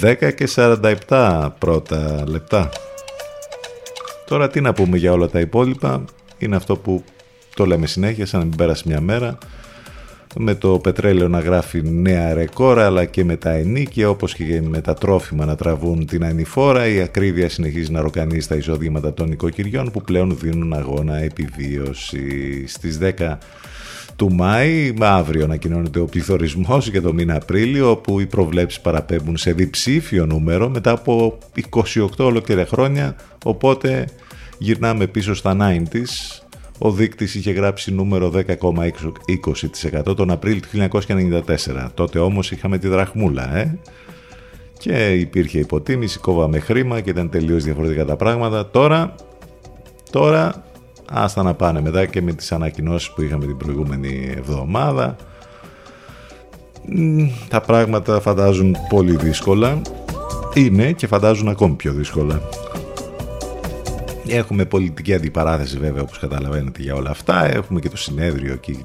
10 0.00 0.34
και 0.34 0.48
47 0.54 1.48
πρώτα 1.58 2.24
λεπτά. 2.28 2.68
Τώρα 4.26 4.48
τι 4.48 4.60
να 4.60 4.72
πούμε 4.72 4.96
για 4.96 5.12
όλα 5.12 5.28
τα 5.28 5.40
υπόλοιπα. 5.40 6.04
Είναι 6.38 6.56
αυτό 6.56 6.76
που 6.76 7.04
το 7.54 7.66
λέμε 7.66 7.86
συνέχεια 7.86 8.26
σαν 8.26 8.40
να 8.40 8.46
μην 8.46 8.56
πέρασε 8.56 8.82
μια 8.86 9.00
μέρα 9.00 9.38
με 10.38 10.54
το 10.54 10.78
πετρέλαιο 10.78 11.28
να 11.28 11.40
γράφει 11.40 11.82
νέα 11.82 12.34
ρεκόρ 12.34 12.78
αλλά 12.78 13.04
και 13.04 13.24
με 13.24 13.36
τα 13.36 13.50
ενίκια 13.50 14.08
όπως 14.08 14.34
και 14.34 14.62
με 14.62 14.80
τα 14.80 14.94
τρόφιμα 14.94 15.44
να 15.44 15.56
τραβούν 15.56 16.06
την 16.06 16.24
ανηφόρα. 16.24 16.86
Η 16.86 17.00
ακρίβεια 17.00 17.48
συνεχίζει 17.48 17.92
να 17.92 18.00
ροκανεί 18.00 18.40
στα 18.40 18.56
εισοδήματα 18.56 19.14
των 19.14 19.32
οικοκυριών 19.32 19.90
που 19.90 20.02
πλέον 20.02 20.38
δίνουν 20.40 20.72
αγώνα 20.72 21.16
επιβίωση. 21.16 22.66
Στις 22.66 22.98
10 23.18 23.38
του 24.16 24.32
Μάη, 24.32 24.94
αύριο 24.98 25.44
ανακοινώνεται 25.44 26.00
ο 26.00 26.04
πληθωρισμός 26.04 26.88
για 26.88 27.02
το 27.02 27.12
μήνα 27.12 27.34
Απρίλιο 27.34 27.90
όπου 27.90 28.20
οι 28.20 28.26
προβλέψεις 28.26 28.80
παραπέμπουν 28.80 29.36
σε 29.36 29.52
διψήφιο 29.52 30.26
νούμερο 30.26 30.68
μετά 30.68 30.90
από 30.90 31.38
28 31.70 32.06
ολόκληρα 32.18 32.66
χρόνια. 32.66 33.16
Οπότε 33.44 34.04
γυρνάμε 34.58 35.06
πίσω 35.06 35.34
στα 35.34 35.56
90's 35.60 36.47
ο 36.78 36.90
δείκτης 36.90 37.34
είχε 37.34 37.50
γράψει 37.50 37.94
νούμερο 37.94 38.32
10,20% 38.34 40.16
τον 40.16 40.30
Απρίλιο 40.30 40.60
του 40.60 40.68
1994. 41.06 41.88
Τότε 41.94 42.18
όμως 42.18 42.50
είχαμε 42.50 42.78
τη 42.78 42.88
δραχμούλα, 42.88 43.56
ε; 43.56 43.78
Και 44.78 45.12
υπήρχε 45.12 45.58
υποτίμηση, 45.58 46.18
κόβαμε 46.18 46.58
χρήμα 46.58 47.00
και 47.00 47.10
ήταν 47.10 47.30
τελείως 47.30 47.64
διαφορετικά 47.64 48.04
τα 48.04 48.16
πράγματα. 48.16 48.70
Τώρα, 48.70 49.14
τώρα, 50.10 50.64
άστα 51.10 51.42
να 51.42 51.54
πάνε 51.54 51.80
μετά 51.80 52.06
και 52.06 52.22
με 52.22 52.32
τις 52.32 52.52
ανακοινώσεις 52.52 53.10
που 53.10 53.22
είχαμε 53.22 53.46
την 53.46 53.56
προηγούμενη 53.56 54.32
εβδομάδα. 54.36 55.16
Τα 57.48 57.60
πράγματα 57.60 58.20
φαντάζουν 58.20 58.76
πολύ 58.88 59.16
δύσκολα. 59.16 59.80
Είναι 60.54 60.92
και 60.92 61.06
φαντάζουν 61.06 61.48
ακόμη 61.48 61.74
πιο 61.74 61.92
δύσκολα. 61.92 62.42
Έχουμε 64.30 64.64
πολιτική 64.64 65.14
αντιπαράθεση 65.14 65.78
βέβαια 65.78 66.02
όπως 66.02 66.18
καταλαβαίνετε 66.18 66.82
για 66.82 66.94
όλα 66.94 67.10
αυτά. 67.10 67.44
Έχουμε 67.54 67.80
και 67.80 67.88
το 67.88 67.96
συνέδριο 67.96 68.52
εκεί 68.52 68.84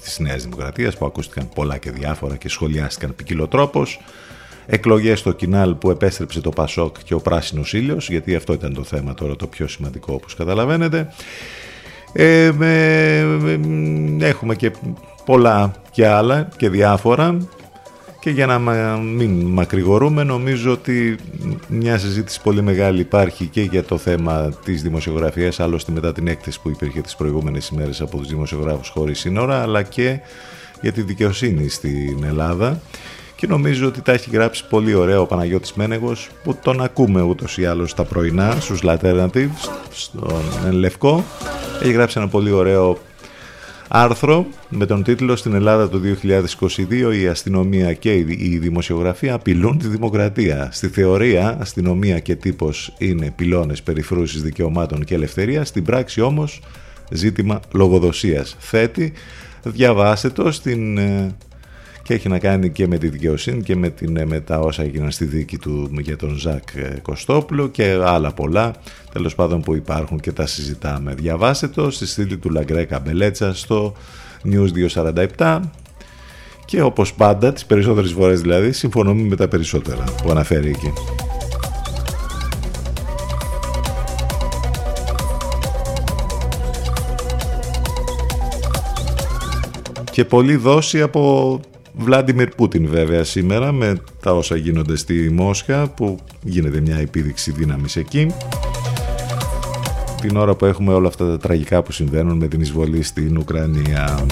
της 0.00 0.18
Νέας 0.18 0.42
Δημοκρατίας 0.42 0.96
που 0.96 1.06
ακούστηκαν 1.06 1.48
πολλά 1.54 1.78
και 1.78 1.90
διάφορα 1.90 2.36
και 2.36 2.48
σχολιάστηκαν 2.48 3.14
ποικιλοτρόπως. 3.14 4.00
Εκλογές 4.66 5.18
στο 5.18 5.32
Κινάλ 5.32 5.74
που 5.74 5.90
επέστρεψε 5.90 6.40
το 6.40 6.50
Πασόκ 6.50 6.96
και 7.04 7.14
ο 7.14 7.20
Πράσινος 7.20 7.72
Ήλιος 7.72 8.08
γιατί 8.08 8.34
αυτό 8.34 8.52
ήταν 8.52 8.74
το 8.74 8.82
θέμα 8.82 9.14
τώρα 9.14 9.36
το 9.36 9.46
πιο 9.46 9.68
σημαντικό 9.68 10.14
όπως 10.14 10.34
καταλαβαίνετε. 10.34 11.08
Ε, 12.12 12.52
έχουμε 14.20 14.54
και 14.54 14.72
πολλά 15.24 15.72
και 15.90 16.06
άλλα 16.06 16.48
και 16.56 16.68
διάφορα 16.68 17.36
και 18.22 18.30
για 18.30 18.46
να 18.46 18.58
μην 18.98 19.30
μακρηγορούμε 19.30 20.22
νομίζω 20.22 20.72
ότι 20.72 21.16
μια 21.68 21.98
συζήτηση 21.98 22.40
πολύ 22.42 22.62
μεγάλη 22.62 23.00
υπάρχει 23.00 23.46
και 23.46 23.60
για 23.60 23.84
το 23.84 23.98
θέμα 23.98 24.52
της 24.64 24.82
δημοσιογραφίας 24.82 25.60
άλλωστε 25.60 25.92
μετά 25.92 26.12
την 26.12 26.26
έκθεση 26.26 26.60
που 26.62 26.68
υπήρχε 26.68 27.00
τις 27.00 27.16
προηγούμενες 27.16 27.68
ημέρες 27.68 28.00
από 28.00 28.18
τους 28.18 28.28
δημοσιογράφους 28.28 28.88
χωρίς 28.88 29.18
σύνορα 29.18 29.62
αλλά 29.62 29.82
και 29.82 30.20
για 30.80 30.92
τη 30.92 31.02
δικαιοσύνη 31.02 31.68
στην 31.68 32.24
Ελλάδα. 32.24 32.80
Και 33.36 33.46
νομίζω 33.46 33.86
ότι 33.86 34.00
τα 34.00 34.12
έχει 34.12 34.30
γράψει 34.30 34.64
πολύ 34.68 34.94
ωραία 34.94 35.20
ο 35.20 35.26
Παναγιώτης 35.26 35.72
Μένεγος 35.72 36.28
που 36.44 36.56
τον 36.62 36.82
ακούμε 36.82 37.22
ούτως 37.22 37.58
ή 37.58 37.66
άλλως 37.66 37.94
τα 37.94 38.04
πρωινά 38.04 38.56
στους 38.60 38.80
Alternatives 38.84 39.70
στον 39.90 40.72
Λευκό. 40.72 41.24
Έχει 41.82 41.92
γράψει 41.92 42.18
ένα 42.18 42.28
πολύ 42.28 42.50
ωραίο 42.50 42.98
Άρθρο 43.94 44.46
με 44.68 44.86
τον 44.86 45.02
τίτλο 45.02 45.36
«Στην 45.36 45.54
Ελλάδα 45.54 45.88
του 45.88 46.00
2022 46.00 47.20
η 47.22 47.26
αστυνομία 47.26 47.92
και 47.92 48.14
η 48.14 48.58
δημοσιογραφία 48.58 49.34
απειλούν 49.34 49.78
τη 49.78 49.86
δημοκρατία». 49.88 50.68
Στη 50.72 50.88
θεωρία 50.88 51.56
αστυνομία 51.60 52.18
και 52.18 52.34
τύπος 52.34 52.94
είναι 52.98 53.32
πυλώνες 53.36 53.82
περιφρούσεις 53.82 54.42
δικαιωμάτων 54.42 55.04
και 55.04 55.14
ελευθερίας, 55.14 55.68
στην 55.68 55.84
πράξη 55.84 56.20
όμως 56.20 56.60
ζήτημα 57.10 57.60
λογοδοσίας. 57.72 58.56
Θέτει, 58.58 59.12
διαβάστε 59.62 60.28
το 60.30 60.50
στην 60.50 60.98
ε, 60.98 61.34
και 62.02 62.14
έχει 62.14 62.28
να 62.28 62.38
κάνει 62.38 62.70
και 62.70 62.86
με 62.86 62.98
τη 62.98 63.08
δικαιοσύνη 63.08 63.62
και 63.62 63.76
με, 63.76 63.90
την, 63.90 64.26
με 64.26 64.40
τα 64.40 64.58
όσα 64.58 64.82
έγιναν 64.82 65.10
στη 65.10 65.24
δίκη 65.24 65.58
του 65.58 65.90
για 66.00 66.16
τον 66.16 66.36
Ζακ 66.36 66.74
ε, 66.74 66.98
Κωστόπουλο 67.02 67.68
και 67.68 67.98
άλλα 68.04 68.32
πολλά 68.32 68.74
τέλος 69.12 69.34
πάντων 69.34 69.60
που 69.60 69.74
υπάρχουν 69.74 70.20
και 70.20 70.32
τα 70.32 70.46
συζητάμε. 70.46 71.14
Διαβάστε 71.14 71.68
το 71.68 71.90
στη 71.90 72.06
στήλη 72.06 72.36
του 72.36 72.50
Λαγκρέκα 72.50 73.00
Μπελέτσα 73.00 73.54
στο 73.54 73.94
News 74.44 74.68
247 75.38 75.60
και 76.64 76.82
όπως 76.82 77.14
πάντα, 77.14 77.52
τις 77.52 77.66
περισσότερες 77.66 78.12
φορές 78.12 78.40
δηλαδή, 78.40 78.72
συμφωνούμε 78.72 79.22
με 79.22 79.36
τα 79.36 79.48
περισσότερα 79.48 80.04
που 80.22 80.30
αναφέρει 80.30 80.68
εκεί. 80.68 80.92
Και 90.10 90.24
πολύ 90.24 90.56
δόση 90.56 91.02
από 91.02 91.60
Βλάντιμιρ 91.94 92.48
Πούτιν 92.48 92.88
βέβαια 92.88 93.24
σήμερα 93.24 93.72
με 93.72 94.02
τα 94.20 94.32
όσα 94.32 94.56
γίνονται 94.56 94.96
στη 94.96 95.30
Μόσχα 95.30 95.88
που 95.88 96.18
γίνεται 96.42 96.80
μια 96.80 96.96
επίδειξη 96.96 97.52
δύναμης 97.52 97.96
εκεί. 97.96 98.26
Την 100.20 100.36
ώρα 100.36 100.54
που 100.54 100.64
έχουμε 100.64 100.92
όλα 100.92 101.08
αυτά 101.08 101.26
τα 101.26 101.38
τραγικά 101.38 101.82
που 101.82 101.92
συμβαίνουν 101.92 102.36
με 102.36 102.48
την 102.48 102.60
εισβολή 102.60 103.02
στην 103.02 103.38
Ουκρανία. 103.38 104.26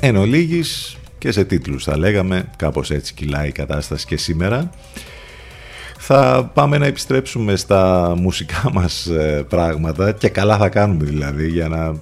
Εν 0.00 0.16
ολίγης 0.16 0.96
και 1.18 1.32
σε 1.32 1.44
τίτλους 1.44 1.84
θα 1.84 1.98
λέγαμε 1.98 2.50
κάπως 2.56 2.90
έτσι 2.90 3.14
κυλάει 3.14 3.48
η 3.48 3.52
κατάσταση 3.52 4.06
και 4.06 4.16
σήμερα 4.16 4.70
θα 6.06 6.50
πάμε 6.54 6.78
να 6.78 6.86
επιστρέψουμε 6.86 7.56
στα 7.56 8.14
μουσικά 8.18 8.70
μας 8.72 9.06
ε, 9.06 9.44
πράγματα 9.48 10.12
και 10.12 10.28
καλά 10.28 10.56
θα 10.56 10.68
κάνουμε 10.68 11.04
δηλαδή 11.04 11.48
για 11.48 11.68
να 11.68 11.94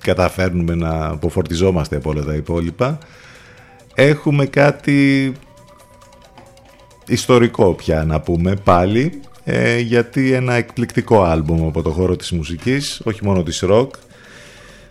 καταφέρνουμε 0.00 0.74
να 0.74 1.06
αποφορτιζόμαστε 1.06 1.96
από 1.96 2.10
όλα 2.10 2.22
τα 2.24 2.34
υπόλοιπα. 2.34 2.98
Έχουμε 3.94 4.46
κάτι 4.46 5.32
ιστορικό 7.06 7.74
πια 7.74 8.04
να 8.04 8.20
πούμε 8.20 8.56
πάλι 8.64 9.20
ε, 9.44 9.78
γιατί 9.78 10.32
ένα 10.32 10.54
εκπληκτικό 10.54 11.22
άλμπουμ 11.22 11.66
από 11.66 11.82
το 11.82 11.90
χώρο 11.90 12.16
της 12.16 12.30
μουσικής, 12.30 13.00
όχι 13.04 13.24
μόνο 13.24 13.42
της 13.42 13.64
rock, 13.68 13.88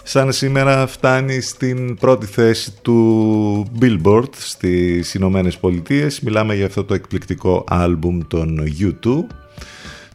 σαν 0.04 0.32
σήμερα 0.32 0.88
φτάνει 0.88 1.42
στην 1.42 1.96
πρώτη 1.96 2.26
θέση 2.26 2.74
του 2.82 3.66
Billboard 3.82 4.30
στις 4.32 5.14
Ηνωμένες 5.14 5.58
Πολιτείες. 5.58 6.22
Μιλάμε 6.22 6.56
για 6.56 6.66
αυτό 6.66 6.84
το 6.84 6.94
εκπληκτικό 6.94 7.64
άλμπουμ 7.68 8.20
των 8.28 8.60
U2, 8.80 9.26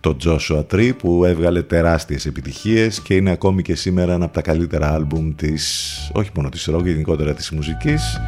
το 0.01 0.17
Joshua 0.25 0.65
Tree 0.73 0.91
που 0.99 1.25
έβγαλε 1.25 1.63
τεράστιες 1.63 2.27
επιτυχίες 2.27 3.01
και 3.01 3.15
είναι 3.15 3.31
ακόμη 3.31 3.63
και 3.63 3.75
σήμερα 3.75 4.13
ένα 4.13 4.25
από 4.25 4.35
τα 4.35 4.43
καλύτερα 4.43 4.95
άλμπουμ 4.95 5.35
της, 5.35 5.95
όχι 6.13 6.31
μόνο 6.35 6.49
της 6.49 6.69
rock, 6.73 6.85
γενικότερα 6.85 7.35
της 7.35 7.51
μουσικής. 7.51 8.21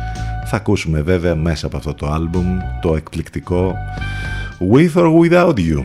Θα 0.46 0.56
ακούσουμε 0.56 1.02
βέβαια 1.02 1.34
μέσα 1.34 1.66
από 1.66 1.76
αυτό 1.76 1.94
το 1.94 2.06
άλμπουμ 2.06 2.58
το 2.80 2.96
εκπληκτικό 2.96 3.74
With 4.72 4.94
or 4.94 5.20
Without 5.20 5.54
You. 5.54 5.84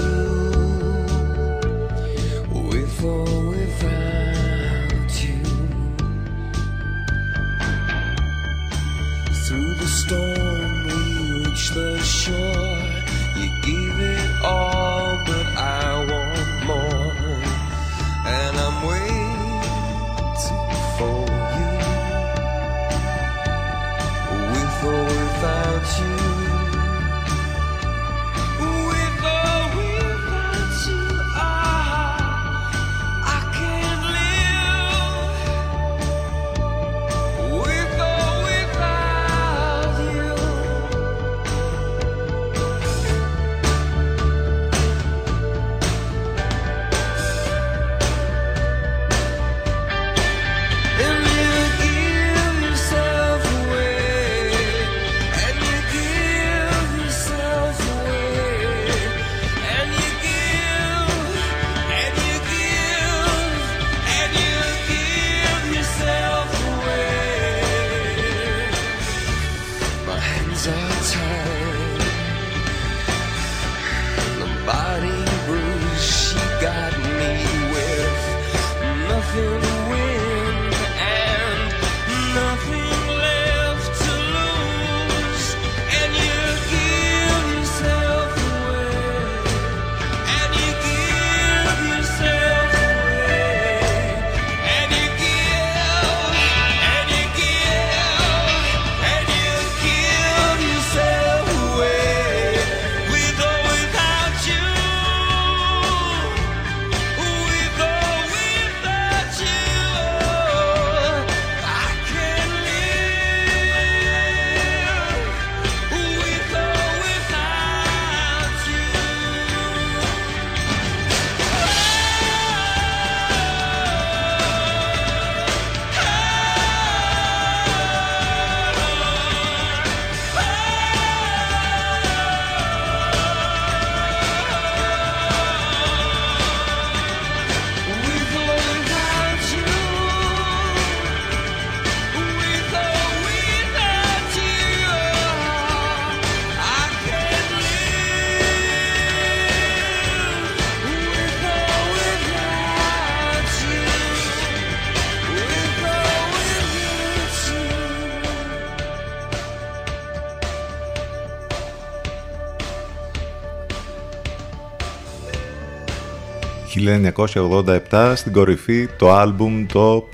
1987 167.91 168.13
στην 168.15 168.31
κορυφή 168.31 168.87
το 168.97 169.11
άλμπουμ 169.11 169.65
το 169.65 170.07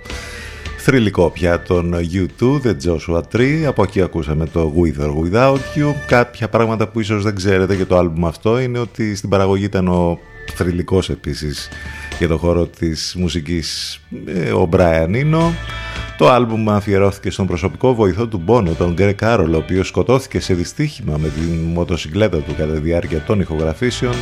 θρηλυκό 0.78 1.30
πια 1.30 1.62
των 1.62 1.94
U2, 1.94 2.62
The 2.64 2.74
Joshua 2.86 3.22
Tree. 3.34 3.64
Από 3.68 3.84
εκεί 3.84 4.02
ακούσαμε 4.02 4.46
το 4.46 4.74
With 4.76 5.02
or 5.02 5.10
Without 5.10 5.54
You. 5.54 5.94
Κάποια 6.08 6.50
πράγματα 6.50 6.88
που 6.88 7.00
ίσως 7.00 7.24
δεν 7.24 7.36
ξέρετε 7.36 7.76
για 7.76 7.86
το 7.86 7.98
άλμπουμ 7.98 8.26
αυτό 8.26 8.60
είναι 8.60 8.80
ότι 8.80 9.16
στην 9.16 9.30
παραγωγή 9.30 9.64
ήταν 9.64 9.88
ο 9.88 10.20
θρηλυκός 10.54 11.10
επίσης 11.10 11.70
για 12.18 12.28
το 12.28 12.38
χώρο 12.38 12.66
της 12.66 13.16
μουσικής 13.18 14.00
ε, 14.26 14.52
ο 14.52 14.70
Brian 14.72 15.10
Eno. 15.12 15.52
Το 16.18 16.30
άλμπουμ 16.30 16.70
αφιερώθηκε 16.70 17.30
στον 17.30 17.48
προσωπικό 17.48 17.94
βοηθό 17.94 18.28
του 18.28 18.42
Μπόνο, 18.44 18.72
τον 18.72 18.94
Γκρε 18.94 19.14
Κάρολ, 19.14 19.54
ο 19.54 19.58
οποίος 19.58 19.88
σκοτώθηκε 19.88 20.40
σε 20.40 20.54
δυστύχημα 20.54 21.18
με 21.18 21.30
την 21.30 21.60
μοτοσυκλέτα 21.74 22.38
του 22.38 22.56
κατά 22.58 22.74
τη 22.74 22.80
διάρκεια 22.80 23.20
των 23.20 23.40
ηχογραφήσεων 23.40 24.14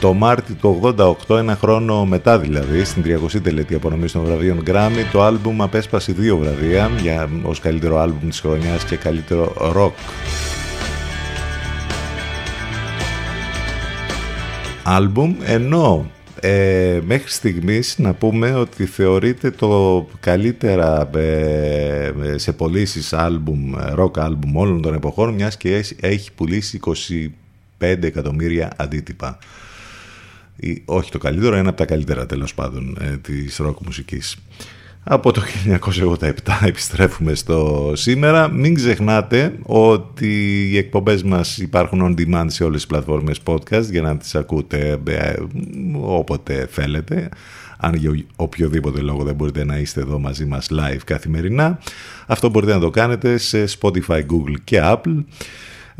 Το 0.00 0.12
Μάρτι 0.12 0.54
του 0.54 0.80
88, 1.28 1.36
ένα 1.38 1.56
χρόνο 1.56 2.04
μετά 2.06 2.38
δηλαδή, 2.38 2.84
στην 2.84 3.02
30η 3.06 3.40
τελετή 3.42 3.74
απονομής 3.74 4.12
των 4.12 4.24
βραβείων 4.24 4.62
Grammy, 4.66 5.04
το 5.12 5.22
άλμπουμ 5.22 5.62
απέσπασε 5.62 6.12
δύο 6.12 6.36
βραβεία 6.36 6.90
για 7.02 7.28
ως 7.42 7.60
καλύτερο 7.60 7.98
άλμπουμ 7.98 8.28
της 8.28 8.40
χρονιάς 8.40 8.84
και 8.84 8.96
καλύτερο 8.96 9.52
rock. 9.76 9.92
Άλμπουμ, 14.84 15.34
ενώ 15.44 16.10
ε, 16.40 17.00
μέχρι 17.06 17.30
στιγμής 17.30 17.98
να 17.98 18.14
πούμε 18.14 18.54
ότι 18.54 18.86
θεωρείται 18.86 19.50
το 19.50 20.06
καλύτερα 20.20 21.10
ε, 21.16 22.12
σε 22.36 22.52
πωλήσεις 22.52 23.12
άλμπουμ, 23.12 23.72
rock 23.98 24.18
άλμπουμ 24.18 24.56
όλων 24.56 24.82
των 24.82 24.94
εποχών, 24.94 25.34
μιας 25.34 25.56
και 25.56 25.74
έχει- 25.74 25.96
έχει 26.00 26.32
πουλήσει 26.32 26.80
25 27.78 28.02
εκατομμύρια 28.02 28.72
αντίτυπα. 28.76 29.38
Ή, 30.60 30.82
όχι 30.84 31.10
το 31.10 31.18
καλύτερο, 31.18 31.56
ένα 31.56 31.68
από 31.68 31.78
τα 31.78 31.84
καλύτερα 31.84 32.26
τέλος 32.26 32.54
πάντων 32.54 32.96
ε, 33.00 33.16
της 33.16 33.56
ροκ 33.56 33.78
μουσικής. 33.84 34.36
Από 35.10 35.32
το 35.32 35.42
1987 36.20 36.30
επιστρέφουμε 36.66 37.34
στο 37.34 37.92
σήμερα. 37.94 38.48
Μην 38.48 38.74
ξεχνάτε 38.74 39.52
ότι 39.62 40.68
οι 40.70 40.76
εκπομπές 40.76 41.22
μας 41.22 41.58
υπάρχουν 41.58 42.00
on 42.02 42.20
demand 42.20 42.46
σε 42.46 42.64
όλες 42.64 42.76
τις 42.76 42.86
πλατφόρμες 42.86 43.40
podcast 43.44 43.84
για 43.90 44.02
να 44.02 44.16
τις 44.16 44.34
ακούτε 44.34 45.00
ε, 45.08 45.34
όποτε 46.00 46.68
θέλετε. 46.70 47.28
Αν 47.78 47.94
για 47.94 48.24
οποιοδήποτε 48.36 49.00
λόγο 49.00 49.22
δεν 49.22 49.34
μπορείτε 49.34 49.64
να 49.64 49.78
είστε 49.78 50.00
εδώ 50.00 50.18
μαζί 50.18 50.44
μας 50.44 50.68
live 50.70 51.00
καθημερινά. 51.04 51.78
Αυτό 52.26 52.48
μπορείτε 52.48 52.72
να 52.72 52.80
το 52.80 52.90
κάνετε 52.90 53.36
σε 53.36 53.64
Spotify, 53.80 54.18
Google 54.18 54.56
και 54.64 54.80
Apple 54.82 55.24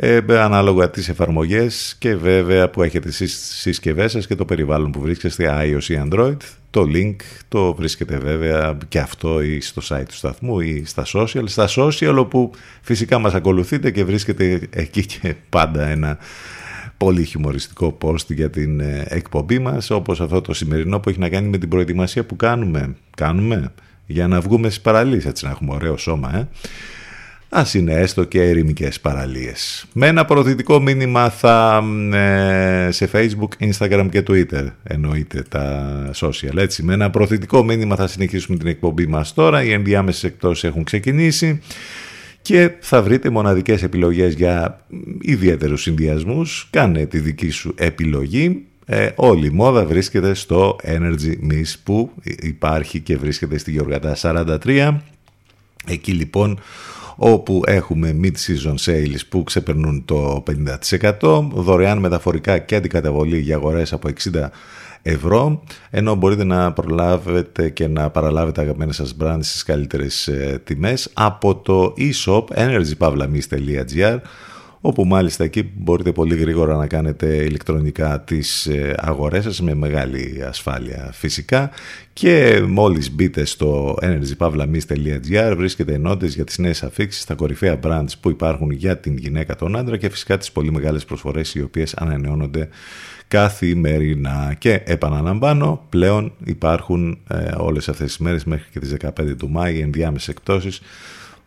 ε, 0.01 0.20
ανάλογα 0.28 0.90
τις 0.90 1.09
εφαρμογές 1.09 1.96
και 1.99 2.16
βέβαια 2.16 2.70
που 2.70 2.82
έχετε 2.82 3.11
στις 3.11 3.38
συσκευές 3.61 4.12
σας 4.12 4.26
και 4.26 4.34
το 4.34 4.44
περιβάλλον 4.44 4.90
που 4.90 5.01
βρίσκεστε 5.01 5.59
iOS 5.62 5.82
ή 5.82 6.01
Android. 6.09 6.36
Το 6.70 6.84
link 6.94 7.16
το 7.49 7.74
βρίσκεται 7.74 8.18
βέβαια 8.18 8.78
και 8.88 8.99
αυτό 8.99 9.42
ή 9.42 9.61
στο 9.61 9.82
site 9.88 10.05
του 10.09 10.14
σταθμού 10.14 10.61
ή 10.61 10.82
στα 10.84 11.05
social. 11.14 11.42
Στα 11.44 11.68
social 11.76 12.14
όπου 12.18 12.51
φυσικά 12.80 13.18
μας 13.18 13.34
ακολουθείτε 13.34 13.90
και 13.90 14.05
βρίσκεται 14.05 14.61
εκεί 14.70 15.07
και 15.07 15.34
πάντα 15.49 15.86
ένα 15.86 16.18
πολύ 16.96 17.24
χιουμοριστικό 17.24 17.99
post 18.03 18.26
για 18.26 18.51
την 18.51 18.80
ε, 18.80 19.05
εκπομπή 19.09 19.59
μας 19.59 19.90
όπως 19.90 20.20
αυτό 20.20 20.40
το 20.40 20.55
σημερινό 20.55 21.01
που 21.01 21.09
έχει 21.09 21.18
να 21.18 21.28
κάνει 21.28 21.49
με 21.49 21.59
την 21.59 21.68
προετοιμασία 21.68 22.24
που 22.24 22.36
κάνουμε. 22.36 22.96
Κάνουμε 23.16 23.72
για 24.07 24.28
να 24.28 24.40
βγούμε 24.40 24.68
στις 24.68 24.80
παραλίες 24.80 25.26
έτσι 25.26 25.44
να 25.44 25.51
έχουμε 25.51 25.74
ωραίο 25.74 25.96
σώμα. 25.96 26.36
Ε. 26.36 26.49
ας 27.49 27.74
είναι 27.74 27.92
έστω 27.92 28.24
και 28.24 28.42
ερημικές 28.42 29.01
παραλίες. 29.01 29.86
Με 29.92 30.07
ένα 30.07 30.24
προωθητικό 30.24 30.80
μήνυμα 30.80 31.30
θα 31.30 31.84
ε, 32.12 32.88
σε 32.90 33.11
Facebook, 33.12 33.70
Instagram 33.70 34.09
και 34.11 34.22
Twitter 34.28 34.66
εννοείται 34.82 35.42
τα 35.49 36.11
social 36.14 36.57
έτσι. 36.57 36.82
Με 36.82 36.94
ένα 36.94 37.11
προωθητικό 37.11 37.64
μήνυμα 37.64 37.96
θα 37.96 38.07
συνεχίσουμε 38.07 38.59
την 38.59 38.66
εκπομπή 38.66 39.07
μας 39.07 39.34
τώρα, 39.34 39.62
οι 39.62 39.72
ενδιάμεσες 39.72 40.24
εκτός 40.24 40.64
έχουν 40.64 40.84
ξεκινήσει 40.84 41.61
και 42.42 42.70
θα 42.80 43.03
βρείτε 43.03 43.30
μοναδικές 43.30 43.82
επιλογές 43.82 44.34
για 44.34 44.84
ιδιαίτερους 45.20 45.82
συνδυασμούς. 45.82 46.68
Κάνε 46.70 47.07
τη 47.07 47.18
δική 47.18 47.51
σου 47.51 47.74
επιλογή. 47.76 48.62
Ε, 48.86 49.09
όλη 49.14 49.46
η 49.46 49.51
μόδα 49.51 49.84
βρίσκεται 49.84 50.34
στο 50.34 50.76
Energy 50.84 51.53
Miss 51.53 51.74
που 51.82 52.11
υπάρχει 52.40 53.01
και 53.01 53.16
βρίσκεται 53.16 53.59
στη 53.59 53.70
Γεωργατά 53.70 54.16
43. 54.22 54.96
Εκεί 55.86 56.12
λοιπόν 56.12 56.61
όπου 57.20 57.62
έχουμε 57.66 58.16
mid-season 58.22 58.74
sales 58.84 59.20
που 59.28 59.42
ξεπερνούν 59.42 60.04
το 60.04 60.42
50%, 61.20 61.48
δωρεάν 61.54 61.98
μεταφορικά 61.98 62.58
και 62.58 62.76
αντικαταβολή 62.76 63.38
για 63.38 63.56
αγορές 63.56 63.92
από 63.92 64.08
60 64.32 64.46
ευρώ, 65.02 65.62
ενώ 65.90 66.14
μπορείτε 66.14 66.44
να 66.44 66.72
προλάβετε 66.72 67.68
και 67.68 67.88
να 67.88 68.10
παραλάβετε 68.10 68.60
αγαπημένες 68.60 68.96
σας 68.96 69.16
brands 69.20 69.38
στις 69.40 69.62
καλύτερες 69.62 70.28
ε, 70.28 70.60
τιμές 70.64 71.10
από 71.12 71.56
το 71.56 71.94
e-shop 71.98 72.44
energypavlamis.gr 72.54 74.18
όπου 74.80 75.04
μάλιστα 75.04 75.44
εκεί 75.44 75.70
μπορείτε 75.76 76.12
πολύ 76.12 76.36
γρήγορα 76.36 76.76
να 76.76 76.86
κάνετε 76.86 77.26
ηλεκτρονικά 77.36 78.20
τις 78.20 78.66
ε, 78.66 78.94
αγορές 78.96 79.44
σας 79.44 79.60
με 79.60 79.74
μεγάλη 79.74 80.44
ασφάλεια 80.48 81.10
φυσικά 81.12 81.70
και 82.12 82.62
μόλις 82.68 83.10
μπείτε 83.10 83.44
στο 83.44 83.96
energypavlamis.gr 84.02 85.54
βρίσκετε 85.56 85.94
ενότητες 85.94 86.34
για 86.34 86.44
τις 86.44 86.58
νέες 86.58 86.82
αφήξεις, 86.82 87.24
τα 87.24 87.34
κορυφαία 87.34 87.78
brands 87.82 88.12
που 88.20 88.30
υπάρχουν 88.30 88.70
για 88.70 88.98
την 88.98 89.16
γυναίκα, 89.16 89.56
τον 89.56 89.76
άντρα 89.76 89.96
και 89.96 90.08
φυσικά 90.08 90.38
τις 90.38 90.52
πολύ 90.52 90.72
μεγάλες 90.72 91.04
προσφορές 91.04 91.54
οι 91.54 91.62
οποίες 91.62 91.94
ανανεώνονται 91.94 92.68
καθημερινά. 93.28 94.54
Και 94.58 94.82
επαναλαμβάνω, 94.84 95.86
πλέον 95.88 96.32
υπάρχουν 96.44 97.18
ε, 97.28 97.50
όλες 97.56 97.88
αυτές 97.88 98.06
τις 98.06 98.18
μέρες 98.18 98.44
μέχρι 98.44 98.66
και 98.70 98.78
τις 98.78 98.94
15 99.18 99.36
του 99.38 99.50
Μάη 99.50 99.80
ενδιάμεσες 99.80 100.28
εκπτώσεις 100.28 100.80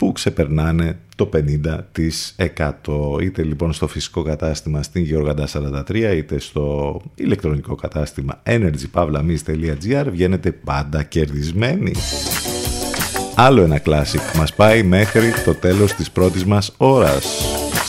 που 0.02 0.12
ξεπερνάνε 0.12 1.00
το 1.16 1.30
50%. 1.34 3.22
Είτε 3.22 3.44
λοιπόν 3.44 3.74
στο 3.74 3.88
φυσικό 3.88 4.22
κατάστημα 4.24 4.84
στην 4.84 5.04
Γεωργαντά 5.04 5.48
43 5.90 6.14
είτε 6.16 6.40
στο 6.40 7.02
ηλεκτρονικό 7.16 7.76
κατάστημα 7.76 8.42
energypavlamis.gr 8.46 10.06
βγαίνετε 10.12 10.52
πάντα 10.52 11.04
κερδισμένοι. 11.04 11.92
Άλλο 13.36 13.62
ένα 13.62 13.82
classic 13.86 14.38
μας 14.38 14.54
πάει 14.54 14.84
μέχρι 14.84 15.34
το 15.46 15.54
τέλος 15.54 15.94
της 15.94 16.12
πρώτης 16.12 16.46
μας 16.46 16.74
ώρας. 16.78 17.26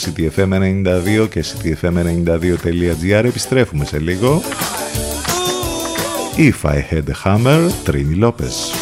CTFM92 0.05 1.29
και 1.31 1.45
CTFM92.gr 1.45 3.25
επιστρέφουμε 3.25 3.85
σε 3.85 3.99
λίγο. 3.99 4.43
If 6.37 6.71
I 6.71 6.79
Had 6.91 7.09
a 7.09 7.17
Hammer, 7.25 7.71
Trini 7.87 8.23
Lopez. 8.23 8.82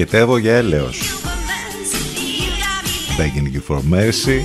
Μικετεύω 0.00 0.38
για 0.38 0.54
έλεος. 0.54 1.00
Begging 3.18 3.56
you 3.56 3.74
for 3.74 3.78
mercy. 3.94 4.40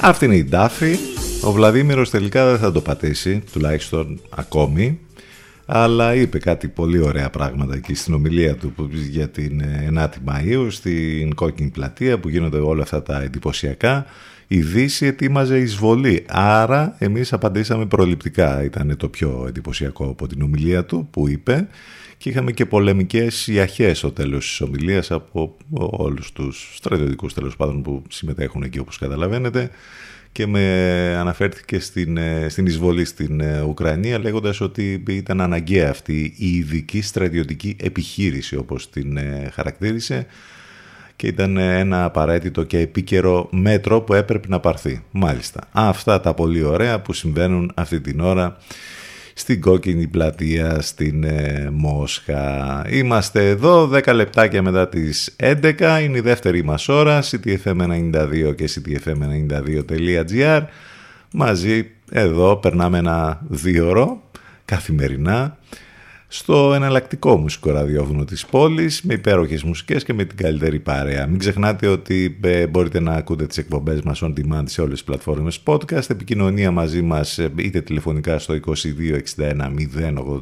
Αυτή 0.00 0.24
είναι 0.24 0.36
η 0.36 0.44
Ντάφη. 0.44 0.96
Ο 1.44 1.52
Βλαδίμηρος 1.52 2.10
τελικά 2.10 2.50
δεν 2.50 2.58
θα 2.58 2.72
το 2.72 2.80
πατήσει, 2.80 3.42
τουλάχιστον 3.52 4.20
ακόμη. 4.30 4.98
Αλλά 5.66 6.14
είπε 6.14 6.38
κάτι 6.38 6.68
πολύ 6.68 6.98
ωραία 6.98 7.30
πράγματα 7.30 7.74
εκεί 7.74 7.94
στην 7.94 8.14
ομιλία 8.14 8.56
του 8.56 8.74
για 9.10 9.28
την 9.28 9.62
9η 9.94 10.30
Μαΐου 10.30 10.66
στην 10.70 11.34
Κόκκινη 11.34 11.70
Πλατεία 11.70 12.18
που 12.18 12.28
γίνονται 12.28 12.58
όλα 12.58 12.82
αυτά 12.82 13.02
τα 13.02 13.22
εντυπωσιακά. 13.22 14.06
Η 14.46 14.60
Δύση 14.60 15.06
ετοίμαζε 15.06 15.58
εισβολή. 15.58 16.24
Άρα 16.28 16.94
εμείς 16.98 17.32
απαντήσαμε 17.32 17.86
προληπτικά. 17.86 18.64
Ήταν 18.64 18.96
το 18.96 19.08
πιο 19.08 19.44
εντυπωσιακό 19.48 20.04
από 20.04 20.26
την 20.26 20.42
ομιλία 20.42 20.84
του 20.84 21.08
που 21.10 21.28
είπε 21.28 21.68
και 22.18 22.28
είχαμε 22.28 22.52
και 22.52 22.66
πολεμικές 22.66 23.46
ιαχές 23.46 23.98
στο 23.98 24.12
τέλος 24.12 24.46
της 24.46 24.60
ομιλίας 24.60 25.10
από 25.10 25.56
όλους 25.78 26.32
τους 26.32 26.72
στρατιωτικούς 26.74 27.34
τέλος 27.34 27.56
πάντων 27.56 27.82
που 27.82 28.02
συμμετέχουν 28.08 28.62
εκεί 28.62 28.78
όπως 28.78 28.98
καταλαβαίνετε 28.98 29.70
και 30.32 30.46
με 30.46 30.60
αναφέρθηκε 31.18 31.78
στην, 31.78 32.16
ε, 32.16 32.46
στην 32.48 32.66
εισβολή 32.66 33.04
στην 33.04 33.40
ε, 33.40 33.60
Ουκρανία 33.60 34.18
λέγοντας 34.18 34.60
ότι 34.60 35.02
ήταν 35.08 35.40
αναγκαία 35.40 35.90
αυτή 35.90 36.34
η 36.36 36.50
ειδική 36.50 37.02
στρατιωτική 37.02 37.76
επιχείρηση 37.80 38.56
όπως 38.56 38.90
την 38.90 39.16
ε, 39.16 39.50
χαρακτήρισε 39.52 40.26
και 41.16 41.26
ήταν 41.26 41.56
ένα 41.56 42.04
απαραίτητο 42.04 42.62
και 42.62 42.78
επίκαιρο 42.78 43.48
μέτρο 43.52 44.00
που 44.00 44.14
έπρεπε 44.14 44.48
να 44.48 44.60
πάρθει. 44.60 45.02
Μάλιστα. 45.10 45.60
Αυτά 45.72 46.20
τα 46.20 46.34
πολύ 46.34 46.62
ωραία 46.62 47.00
που 47.00 47.12
συμβαίνουν 47.12 47.72
αυτή 47.74 48.00
την 48.00 48.20
ώρα 48.20 48.56
στην 49.38 49.60
Κόκκινη 49.60 50.06
Πλατεία 50.06 50.80
στην 50.80 51.24
ε, 51.24 51.68
Μόσχα. 51.72 52.84
Είμαστε 52.90 53.48
εδώ 53.48 53.90
10 53.92 54.14
λεπτάκια 54.14 54.62
μετά 54.62 54.88
τις 54.88 55.36
11, 55.40 56.00
είναι 56.02 56.18
η 56.18 56.20
δεύτερη 56.20 56.64
μας 56.64 56.88
ώρα, 56.88 57.22
ctfm92 57.22 58.54
και 58.56 58.70
ctfm92.gr. 58.74 60.62
Μαζί 61.32 61.90
εδώ 62.10 62.56
περνάμε 62.56 62.98
ένα 62.98 63.40
δύο 63.48 63.88
ώρο 63.88 64.22
καθημερινά 64.64 65.58
στο 66.30 66.74
εναλλακτικό 66.74 67.36
μουσικό 67.36 67.70
ραδιόφωνο 67.70 68.24
της 68.24 68.46
πόλης 68.46 69.02
με 69.02 69.14
υπέροχες 69.14 69.62
μουσικές 69.62 70.04
και 70.04 70.14
με 70.14 70.24
την 70.24 70.36
καλύτερη 70.36 70.78
παρέα. 70.78 71.26
Μην 71.26 71.38
ξεχνάτε 71.38 71.86
ότι 71.86 72.38
ε, 72.40 72.66
μπορείτε 72.66 73.00
να 73.00 73.12
ακούτε 73.12 73.46
τις 73.46 73.58
εκπομπές 73.58 74.00
μας 74.02 74.22
on 74.22 74.32
demand 74.32 74.62
σε 74.64 74.80
όλες 74.80 74.92
τις 74.92 75.04
πλατφόρμες 75.04 75.62
podcast, 75.64 76.10
επικοινωνία 76.10 76.70
μαζί 76.70 77.02
μας 77.02 77.38
ε, 77.38 77.52
είτε 77.56 77.80
τηλεφωνικά 77.80 78.38
στο 78.38 78.54
2261 78.66 78.76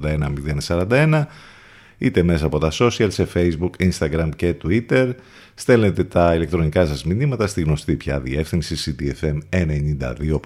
081 0.06 0.32
041 0.66 1.24
είτε 1.98 2.22
μέσα 2.22 2.46
από 2.46 2.58
τα 2.58 2.72
social 2.72 3.08
σε 3.08 3.28
facebook, 3.34 3.70
instagram 3.78 4.28
και 4.36 4.54
twitter. 4.64 5.10
Στέλνετε 5.54 6.04
τα 6.04 6.34
ηλεκτρονικά 6.34 6.86
σας 6.86 7.04
μηνύματα 7.04 7.46
στη 7.46 7.62
γνωστή 7.62 7.94
πια 7.94 8.20
διεύθυνση 8.20 8.96
ctfm92 8.98 10.40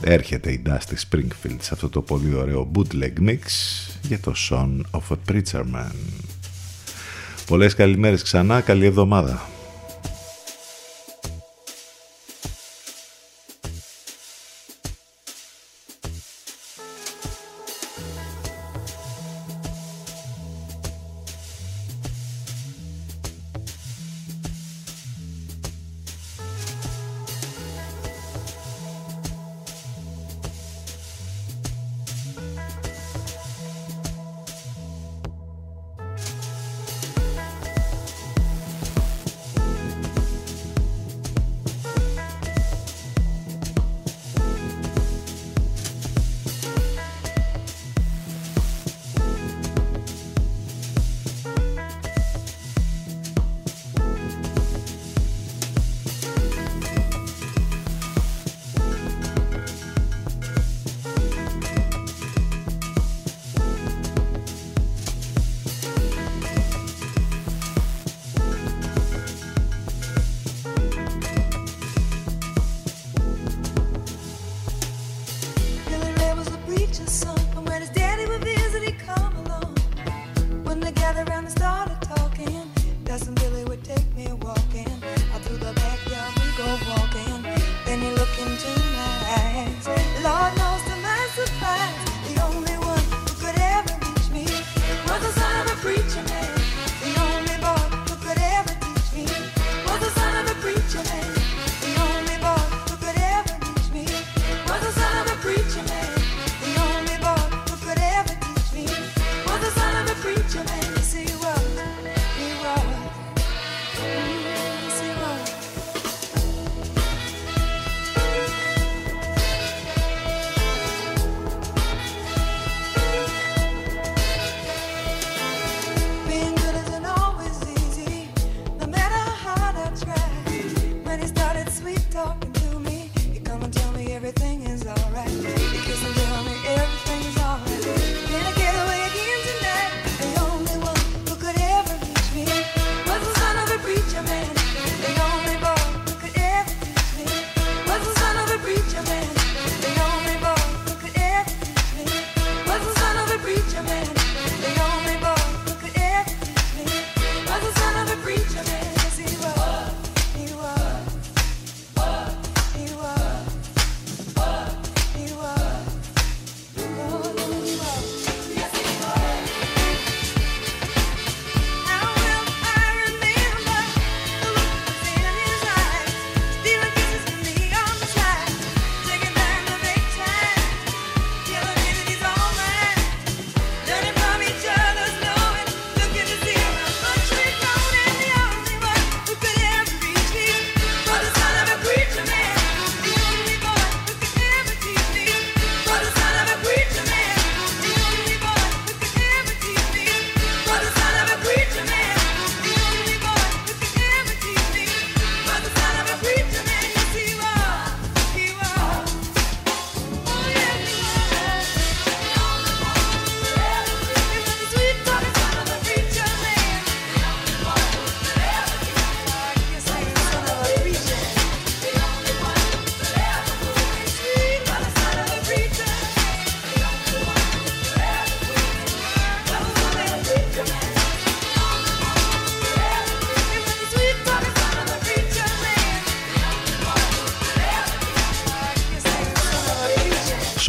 Έρχεται 0.00 0.50
η 0.52 0.62
Dusty 0.66 0.94
Springfield 1.10 1.56
σε 1.58 1.70
αυτό 1.72 1.88
το 1.88 2.00
πολύ 2.00 2.34
ωραίο 2.34 2.70
bootleg 2.74 3.12
mix 3.20 3.38
για 4.02 4.20
το 4.20 4.32
Son 4.50 4.80
of 4.90 5.14
a 5.14 5.32
Preacher 5.32 5.62
Man. 5.74 5.94
Πολλές 7.46 7.74
καλημέρες 7.74 8.22
ξανά, 8.22 8.60
καλή 8.60 8.86
εβδομάδα. 8.86 9.42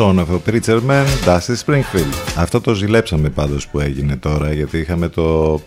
Son 0.03 0.19
of 0.19 0.29
a 0.29 0.49
Preacher 0.49 0.81
Man, 0.89 1.05
Dusty 1.25 1.55
Springfield. 1.65 2.13
Αυτό 2.37 2.61
το 2.61 2.73
ζηλέψαμε 2.73 3.29
πάντως 3.29 3.67
που 3.67 3.79
έγινε 3.79 4.15
τώρα 4.15 4.53
γιατί 4.53 4.77
είχαμε 4.77 5.07
το, 5.07 5.61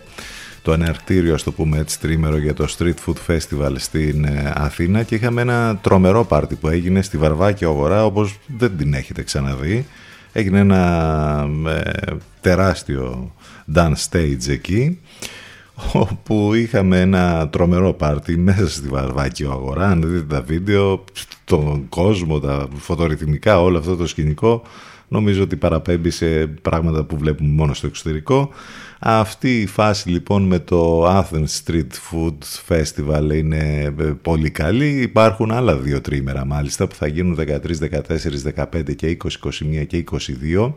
το 0.61 0.73
εναρκτήριο, 0.73 1.33
ας 1.33 1.43
το 1.43 1.51
πούμε 1.51 1.77
έτσι, 1.77 1.99
τρίμερο 1.99 2.37
για 2.37 2.53
το 2.53 2.67
Street 2.77 2.93
Food 3.05 3.15
Festival 3.27 3.73
στην 3.75 4.25
ε, 4.25 4.53
Αθήνα 4.55 5.03
και 5.03 5.15
είχαμε 5.15 5.41
ένα 5.41 5.77
τρομερό 5.81 6.25
πάρτι 6.25 6.55
που 6.55 6.67
έγινε 6.67 7.01
στη 7.01 7.17
Βαρβάκη 7.17 7.65
Αγορά 7.65 8.05
όπως 8.05 8.39
δεν 8.57 8.77
την 8.77 8.93
έχετε 8.93 9.23
ξαναδεί. 9.23 9.85
Έγινε 10.31 10.59
ένα 10.59 11.49
ε, 11.67 12.13
τεράστιο 12.41 13.33
dance 13.75 14.09
stage 14.09 14.47
εκεί 14.47 14.99
όπου 15.93 16.53
είχαμε 16.53 16.99
ένα 16.99 17.49
τρομερό 17.49 17.93
πάρτι 17.93 18.37
μέσα 18.37 18.69
στη 18.69 18.87
Βαρβάκιο 18.87 19.51
αγορά. 19.51 19.87
Αν 19.87 20.01
δείτε 20.01 20.35
τα 20.35 20.41
βίντεο, 20.41 21.03
τον 21.43 21.89
κόσμο, 21.89 22.39
τα 22.39 22.67
φωτορυθμικά, 22.75 23.61
όλο 23.61 23.77
αυτό 23.77 23.95
το 23.95 24.07
σκηνικό, 24.07 24.61
νομίζω 25.07 25.43
ότι 25.43 25.55
παραπέμπει 25.55 26.09
σε 26.09 26.47
πράγματα 26.47 27.03
που 27.03 27.17
βλέπουμε 27.17 27.49
μόνο 27.49 27.73
στο 27.73 27.87
εξωτερικό. 27.87 28.49
Αυτή 28.99 29.61
η 29.61 29.65
φάση 29.65 30.09
λοιπόν 30.09 30.43
με 30.43 30.59
το 30.59 31.07
Athens 31.07 31.63
Street 31.65 31.91
Food 32.11 32.37
Festival 32.67 33.33
είναι 33.33 33.93
ε, 33.99 34.03
πολύ 34.21 34.49
καλή. 34.49 35.01
Υπάρχουν 35.01 35.51
άλλα 35.51 35.75
δύο 35.75 36.01
τρίμερα 36.01 36.45
μάλιστα 36.45 36.87
που 36.87 36.95
θα 36.95 37.07
γίνουν 37.07 37.37
13, 37.39 37.47
14, 38.55 38.65
15 38.81 38.95
και 38.95 39.17
20, 39.23 39.27
21 39.81 39.85
και 39.87 40.03
22 40.11 40.73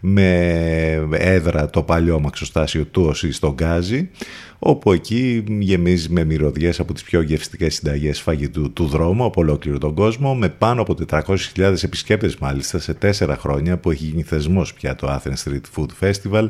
με 0.00 1.08
έδρα 1.10 1.70
το 1.70 1.82
παλιό 1.82 2.20
μαξοστάσιο 2.20 2.84
του 2.84 3.02
ΟΣΥ 3.02 3.30
στον 3.30 3.52
Γκάζι 3.52 4.10
όπου 4.58 4.92
εκεί 4.92 5.44
γεμίζει 5.58 6.08
με 6.10 6.24
μυρωδιές 6.24 6.80
από 6.80 6.92
τις 6.92 7.02
πιο 7.02 7.20
γευστικές 7.20 7.74
συνταγές 7.74 8.20
φαγητού 8.20 8.72
του 8.72 8.86
δρόμου 8.86 9.24
από 9.24 9.40
ολόκληρο 9.40 9.78
τον 9.78 9.94
κόσμο 9.94 10.34
με 10.34 10.48
πάνω 10.48 10.80
από 10.80 10.96
400.000 11.08 11.82
επισκέπτες 11.82 12.36
μάλιστα 12.36 12.78
σε 12.78 12.94
τέσσερα 12.94 13.36
χρόνια 13.36 13.78
που 13.78 13.90
έχει 13.90 14.04
γίνει 14.04 14.22
θεσμός 14.22 14.74
πια 14.74 14.94
το 14.94 15.20
Athens 15.20 15.50
Street 15.50 15.60
Food 15.76 16.10
Festival. 16.10 16.48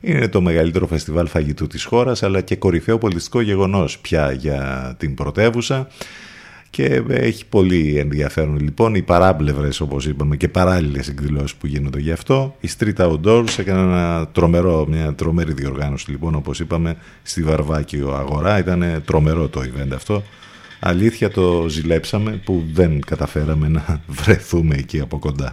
Είναι 0.00 0.28
το 0.28 0.40
μεγαλύτερο 0.40 0.86
φεστιβάλ 0.86 1.26
φαγητού 1.26 1.66
της 1.66 1.84
χώρας 1.84 2.22
αλλά 2.22 2.40
και 2.40 2.56
κορυφαίο 2.56 2.98
πολιτιστικό 2.98 3.40
γεγονός 3.40 3.98
πια 3.98 4.32
για 4.32 4.94
την 4.98 5.14
πρωτεύουσα 5.14 5.88
και 6.70 7.02
έχει 7.08 7.46
πολύ 7.46 7.98
ενδιαφέρον 7.98 8.58
λοιπόν 8.60 8.94
οι 8.94 9.02
παράμπλευρες 9.02 9.80
όπως 9.80 10.06
είπαμε 10.06 10.36
και 10.36 10.48
παράλληλες 10.48 11.08
εκδηλώσεις 11.08 11.54
που 11.54 11.66
γίνονται 11.66 12.00
γι' 12.00 12.12
αυτό. 12.12 12.56
Η 12.60 12.68
Street 12.78 13.10
Outdoors 13.10 13.58
έκανε 13.58 13.80
ένα 13.80 14.28
τρομερό, 14.32 14.86
μια 14.88 15.14
τρομερή 15.14 15.52
διοργάνωση 15.52 16.10
λοιπόν 16.10 16.34
όπως 16.34 16.60
είπαμε 16.60 16.96
στη 17.22 17.42
Βαρβάκιο 17.42 18.12
Αγορά. 18.12 18.58
Ήταν 18.58 19.02
τρομερό 19.04 19.48
το 19.48 19.60
event 19.60 19.90
αυτό. 19.94 20.22
Αλήθεια 20.80 21.30
το 21.30 21.66
ζηλέψαμε 21.68 22.40
που 22.44 22.64
δεν 22.72 23.00
καταφέραμε 23.00 23.68
να 23.68 24.00
βρεθούμε 24.24 24.76
εκεί 24.76 25.00
από 25.00 25.18
κοντά. 25.18 25.52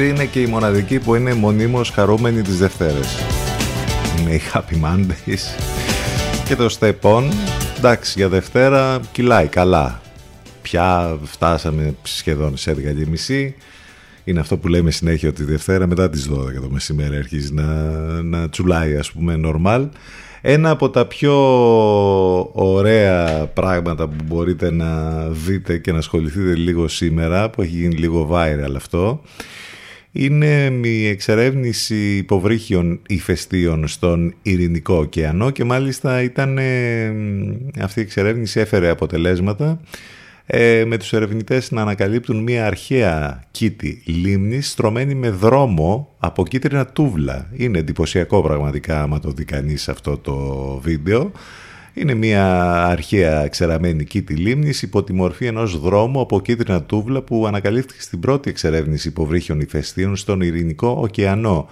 Αυτή 0.00 0.10
είναι 0.10 0.24
και 0.24 0.40
η 0.40 0.46
μοναδική 0.46 0.98
που 0.98 1.14
είναι 1.14 1.34
μονίμως 1.34 1.90
χαρούμενη 1.90 2.42
τις 2.42 2.58
Δευτέρες. 2.58 3.16
Είναι 4.20 4.30
η 4.30 4.40
Happy 4.52 4.84
Mondays. 4.84 5.60
Και 6.44 6.56
το 6.56 6.76
Step 6.78 7.00
On, 7.00 7.24
εντάξει 7.78 8.12
για 8.16 8.28
Δευτέρα 8.28 9.00
κυλάει 9.12 9.46
καλά. 9.46 10.00
Πια 10.62 11.18
φτάσαμε 11.24 11.94
σχεδόν 12.02 12.56
σε 12.56 12.76
11.30 13.36 13.50
είναι 14.24 14.40
αυτό 14.40 14.56
που 14.56 14.68
λέμε 14.68 14.90
συνέχεια 14.90 15.28
ότι 15.28 15.44
Δευτέρα 15.44 15.86
μετά 15.86 16.10
τις 16.10 16.30
12 16.32 16.34
το 16.62 16.68
μεσημέρι 16.70 17.16
αρχίζει 17.16 17.52
να, 17.52 17.64
να 18.22 18.48
τσουλάει 18.48 18.96
ας 18.96 19.12
πούμε 19.12 19.36
νορμάλ. 19.36 19.88
Ένα 20.40 20.70
από 20.70 20.90
τα 20.90 21.06
πιο 21.06 21.34
ωραία 22.52 23.46
πράγματα 23.46 24.08
που 24.08 24.24
μπορείτε 24.24 24.70
να 24.70 25.20
δείτε 25.28 25.78
και 25.78 25.92
να 25.92 25.98
ασχοληθείτε 25.98 26.54
λίγο 26.54 26.88
σήμερα 26.88 27.50
που 27.50 27.62
έχει 27.62 27.76
γίνει 27.76 27.94
λίγο 27.94 28.28
viral 28.32 28.74
αυτό 28.76 29.22
είναι 30.18 30.78
η 30.82 31.06
εξερεύνηση 31.06 32.16
υποβρύχιων 32.16 33.00
ηφαιστείων 33.08 33.88
στον 33.88 34.34
Ειρηνικό 34.42 34.94
ωκεανό 34.94 35.50
και 35.50 35.64
μάλιστα 35.64 36.22
ήταν 36.22 36.58
αυτή 37.80 38.00
η 38.00 38.02
εξερεύνηση 38.02 38.60
έφερε 38.60 38.88
αποτελέσματα 38.88 39.80
ε, 40.46 40.84
με 40.86 40.96
τους 40.96 41.12
ερευνητές 41.12 41.70
να 41.70 41.82
ανακαλύπτουν 41.82 42.42
μια 42.42 42.66
αρχαία 42.66 43.44
κήτη 43.50 44.02
λίμνης 44.06 44.70
στρωμένη 44.70 45.14
με 45.14 45.30
δρόμο 45.30 46.14
από 46.18 46.46
κίτρινα 46.46 46.86
τούβλα. 46.86 47.50
Είναι 47.52 47.78
εντυπωσιακό 47.78 48.42
πραγματικά 48.42 49.02
άμα 49.02 49.20
το 49.20 49.30
δει 49.30 49.44
κανείς 49.44 49.88
αυτό 49.88 50.18
το 50.18 50.34
βίντεο. 50.82 51.32
Είναι 51.98 52.14
μια 52.14 52.72
αρχαία 52.84 53.48
ξεραμένη 53.48 54.04
κήτη 54.04 54.34
λίμνης 54.34 54.82
υπό 54.82 55.02
τη 55.04 55.12
μορφή 55.12 55.46
ενός 55.46 55.80
δρόμου 55.80 56.20
από 56.20 56.40
κίτρινα 56.40 56.82
τούβλα 56.82 57.22
που 57.22 57.46
ανακαλύφθηκε 57.46 58.00
στην 58.00 58.20
πρώτη 58.20 58.50
εξερεύνηση 58.50 59.08
υποβρύχιων 59.08 59.60
ηφαιστείων 59.60 60.16
στον 60.16 60.40
Ειρηνικό 60.40 60.98
ωκεανό. 61.00 61.68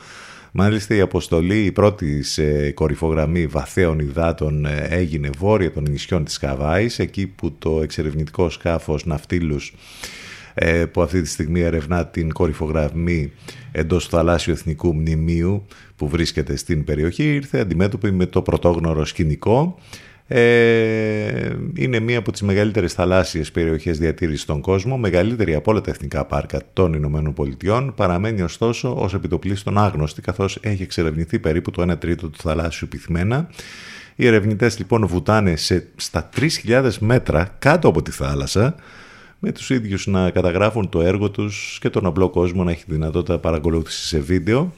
Μάλιστα 0.52 0.94
η 0.94 1.00
αποστολή, 1.00 1.64
η 1.64 1.72
πρώτη 1.72 2.22
σε 2.22 2.70
κορυφογραμμή 2.70 3.46
βαθέων 3.46 3.98
υδάτων 3.98 4.66
ε, 4.66 4.86
έγινε 4.90 5.30
βόρεια 5.38 5.72
των 5.72 5.84
νησιών 5.90 6.24
της 6.24 6.36
Χαβάης, 6.36 6.98
εκεί 6.98 7.26
που 7.26 7.52
το 7.58 7.80
εξερευνητικό 7.82 8.50
σκάφος 8.50 9.06
Ναυτίλους 9.06 9.74
ε, 10.54 10.84
που 10.84 11.02
αυτή 11.02 11.22
τη 11.22 11.28
στιγμή 11.28 11.60
ερευνά 11.60 12.06
την 12.06 12.32
κορυφογραμμή 12.32 13.32
εντός 13.72 14.04
του 14.04 14.16
θαλάσσιου 14.16 14.52
εθνικού 14.52 14.94
μνημείου 14.94 15.66
που 15.96 16.08
βρίσκεται 16.08 16.56
στην 16.56 16.84
περιοχή 16.84 17.34
ήρθε 17.34 17.58
αντιμέτωπη 17.58 18.12
με 18.12 18.26
το 18.26 18.42
πρωτόγνωρο 18.42 19.04
σκηνικό 19.04 19.78
ε, 20.28 21.56
είναι 21.74 22.00
μία 22.00 22.18
από 22.18 22.32
τις 22.32 22.42
μεγαλύτερες 22.42 22.92
θαλάσσιες 22.92 23.50
περιοχές 23.50 23.98
διατήρησης 23.98 24.42
στον 24.42 24.60
κόσμο, 24.60 24.96
μεγαλύτερη 24.96 25.54
από 25.54 25.70
όλα 25.70 25.80
τα 25.80 25.90
εθνικά 25.90 26.24
πάρκα 26.24 26.60
των 26.72 26.92
Ηνωμένων 26.92 27.32
Πολιτειών, 27.32 27.94
παραμένει 27.96 28.42
ωστόσο 28.42 28.94
ως 28.96 29.14
επιτοπλίστων 29.14 29.78
άγνωστη, 29.78 30.20
καθώς 30.20 30.58
έχει 30.60 30.82
εξερευνηθεί 30.82 31.38
περίπου 31.38 31.70
το 31.70 31.92
1 31.92 31.98
τρίτο 31.98 32.28
του 32.28 32.38
θαλάσσιου 32.38 32.88
πυθμένα. 32.88 33.48
Οι 34.16 34.26
ερευνητές 34.26 34.78
λοιπόν 34.78 35.06
βουτάνε 35.06 35.56
σε, 35.56 35.86
στα 35.96 36.28
3.000 36.64 36.90
μέτρα 36.98 37.54
κάτω 37.58 37.88
από 37.88 38.02
τη 38.02 38.10
θάλασσα, 38.10 38.74
με 39.38 39.52
τους 39.52 39.70
ίδιους 39.70 40.06
να 40.06 40.30
καταγράφουν 40.30 40.88
το 40.88 41.00
έργο 41.00 41.30
τους 41.30 41.78
και 41.80 41.90
τον 41.90 42.06
απλό 42.06 42.28
κόσμο 42.28 42.64
να 42.64 42.70
έχει 42.70 42.84
δυνατότητα 42.86 43.38
παρακολούθησης 43.38 44.06
σε 44.06 44.18
βίντεο 44.18 44.72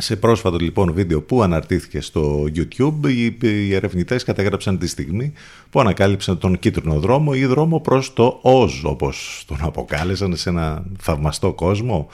σε 0.00 0.16
πρόσφατο 0.16 0.56
λοιπόν 0.56 0.92
βίντεο 0.92 1.22
που 1.22 1.42
αναρτήθηκε 1.42 2.00
στο 2.00 2.44
YouTube, 2.56 3.12
οι 3.40 3.74
ερευνητές 3.74 4.24
κατέγραψαν 4.24 4.78
τη 4.78 4.86
στιγμή 4.86 5.32
που 5.70 5.80
ανακάλυψαν 5.80 6.38
τον 6.38 6.58
κίτρινο 6.58 7.00
δρόμο 7.00 7.32
ή 7.34 7.44
δρόμο 7.44 7.80
προς 7.80 8.12
το 8.12 8.38
Όζ, 8.42 8.84
όπως 8.84 9.44
τον 9.46 9.58
αποκάλεσαν 9.60 10.36
σε 10.36 10.48
ένα 10.48 10.84
θαυμαστό 10.98 11.52
κόσμο. 11.52 12.08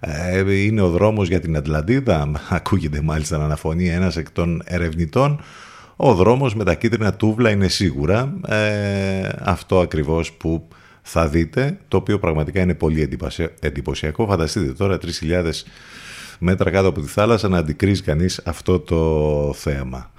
Ε, 0.00 0.54
είναι 0.64 0.80
ο 0.80 0.88
δρόμος 0.88 1.28
για 1.28 1.40
την 1.40 1.56
Ατλαντίδα, 1.56 2.30
ακούγεται 2.48 3.00
μάλιστα 3.02 3.38
να 3.38 3.44
αναφωνεί 3.44 3.88
ένας 3.88 4.16
εκ 4.16 4.30
των 4.30 4.62
ερευνητών. 4.64 5.40
Ο 5.96 6.14
δρόμος 6.14 6.54
με 6.54 6.64
τα 6.64 6.74
κίτρινα 6.74 7.14
τούβλα 7.14 7.50
είναι 7.50 7.68
σίγουρα 7.68 8.34
ε, 8.48 9.28
αυτό 9.38 9.80
ακριβώς 9.80 10.32
που 10.32 10.68
θα 11.02 11.28
δείτε, 11.28 11.78
το 11.88 11.96
οποίο 11.96 12.18
πραγματικά 12.18 12.60
είναι 12.60 12.74
πολύ 12.74 13.08
εντυπωσιακό. 13.60 14.26
Φανταστείτε 14.26 14.72
τώρα 14.72 14.98
3.000 15.02 15.50
μέτρα 16.40 16.70
κάτω 16.70 16.88
από 16.88 17.00
τη 17.00 17.06
θάλασσα 17.06 17.48
να 17.48 17.58
αντικρίζει 17.58 18.02
κανείς 18.02 18.40
αυτό 18.44 18.78
το 18.78 19.52
θέμα. 19.56 20.10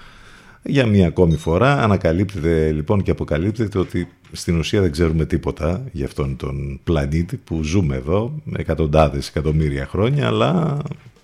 Για 0.64 0.85
μία 0.85 1.07
ακόμη 1.07 1.35
φορά 1.35 1.84
ανακαλύπτεται 1.84 2.72
λοιπόν 2.72 3.03
και 3.03 3.11
αποκαλύπτεται 3.11 3.77
ότι 3.77 4.07
στην 4.31 4.57
ουσία 4.57 4.81
δεν 4.81 4.91
ξέρουμε 4.91 5.26
τίποτα 5.26 5.81
για 5.91 6.06
αυτόν 6.06 6.35
τον 6.35 6.80
πλανήτη 6.84 7.38
που 7.38 7.64
ζούμε 7.64 7.95
εδώ 7.95 8.34
εκατοντάδες 8.57 9.27
εκατομμύρια 9.27 9.85
χρόνια 9.85 10.27
αλλά 10.27 10.77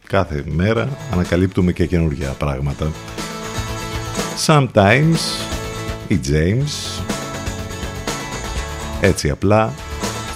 κάθε 0.08 0.44
μέρα 0.48 0.90
ανακαλύπτουμε 1.14 1.72
και 1.72 1.86
καινούργια 1.86 2.30
πράγματα. 2.30 2.92
Sometimes 4.46 5.20
η 6.08 6.20
James 6.28 7.04
έτσι 9.02 9.30
απλά 9.30 9.74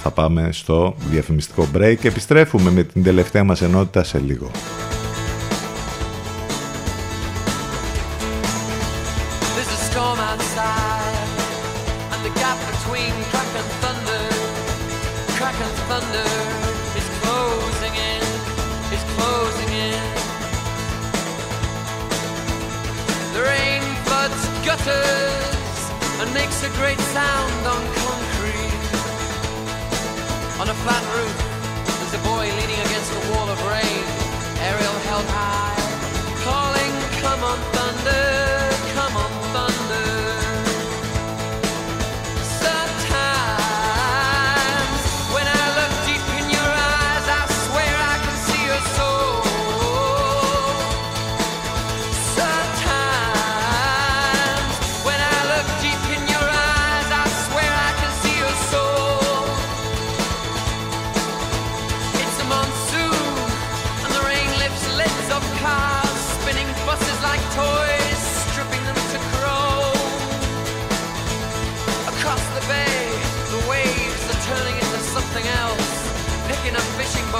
θα 0.03 0.11
πάμε 0.11 0.49
στο 0.51 0.95
διαφημιστικό 1.09 1.67
break 1.75 1.95
και 1.99 2.07
επιστρέφουμε 2.07 2.71
με 2.71 2.83
την 2.83 3.03
τελευταία 3.03 3.43
μας 3.43 3.61
ενότητα 3.61 4.03
σε 4.03 4.19
λίγο. 4.19 4.51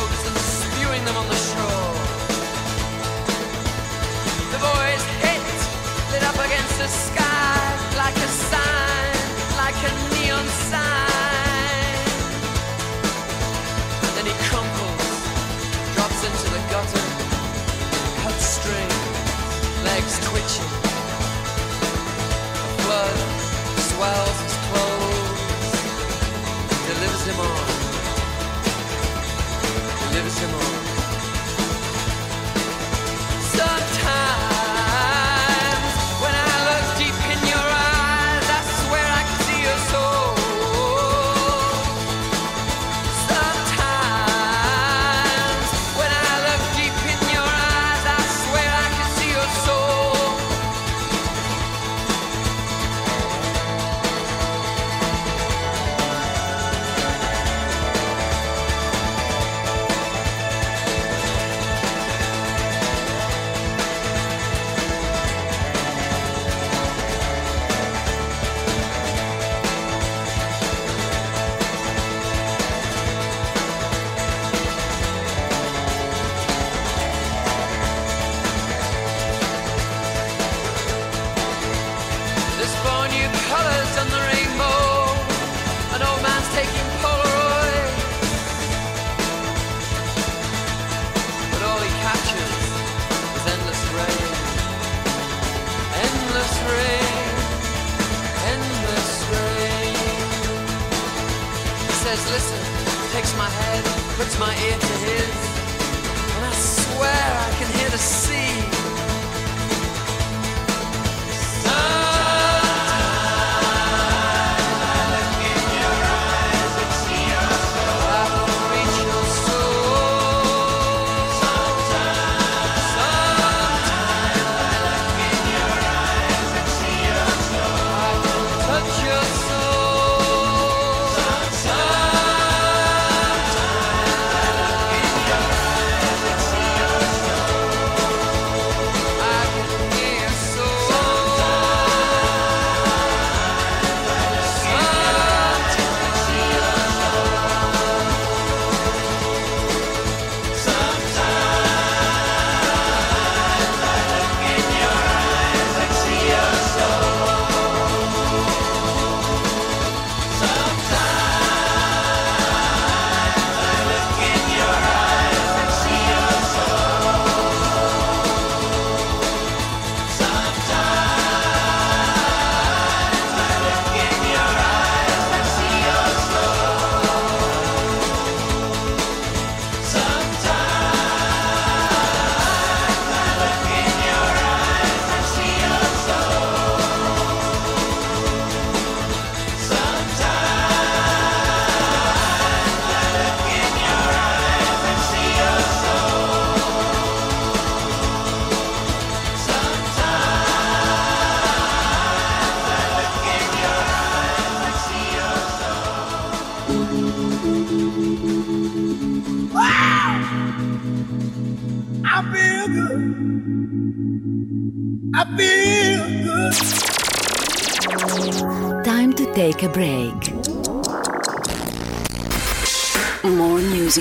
roads 0.01 0.25
and 0.25 0.50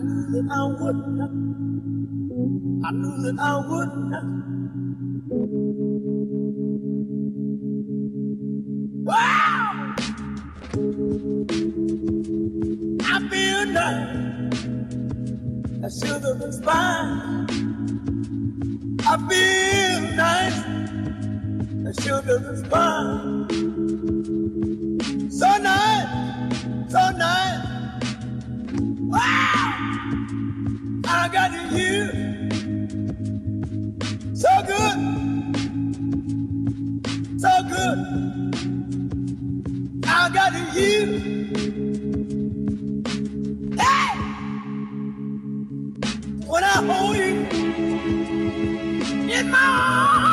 Knew 0.00 0.24
that 0.32 0.46
I 0.50 0.64
would. 0.66 0.98
I 2.84 2.90
knew 2.90 3.14
that 3.22 3.36
I 3.38 3.56
would. 3.68 3.92
Wow! 9.04 9.94
I 13.02 13.28
feel 13.28 13.60
nice. 13.66 14.62
That 15.80 15.92
sugar 16.02 16.34
was 16.34 16.56
fine. 16.60 17.46
I 19.06 19.16
feel 19.28 20.00
nice 20.16 20.80
the 21.92 22.02
sugar 22.02 22.52
is 22.52 22.62
fine. 22.68 23.48
So 25.30 25.46
nice, 25.58 26.62
so 26.88 27.10
nice. 27.16 27.79
Wow! 29.10 29.18
I 31.04 31.28
got 31.32 31.52
you. 31.72 31.96
So 34.34 34.48
good, 34.66 34.98
so 37.40 37.50
good. 37.68 37.98
I 40.06 40.30
got 40.32 40.52
you. 40.76 41.00
Hey! 43.78 44.10
When 46.46 46.64
I 46.64 46.66
hold 46.88 47.16
you 47.16 47.30
in 49.32 49.50
my 49.50 49.58
arms. 49.58 50.30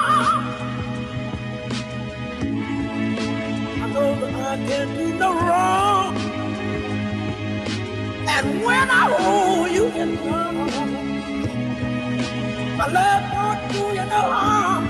know 3.94 4.16
that 4.20 4.34
I 4.36 4.68
can 4.68 4.88
do 4.98 5.06
no 5.18 5.34
wrong. 5.34 6.27
And 8.28 8.64
when 8.66 8.90
I 8.92 9.04
hold 9.18 9.72
you 9.72 9.88
in 9.88 10.16
my 10.16 10.46
arms, 10.56 10.76
my 12.78 12.88
love 12.88 13.24
won't 13.34 13.72
do 13.72 13.80
you 13.98 14.06
no 14.06 14.22
harm. 14.36 14.86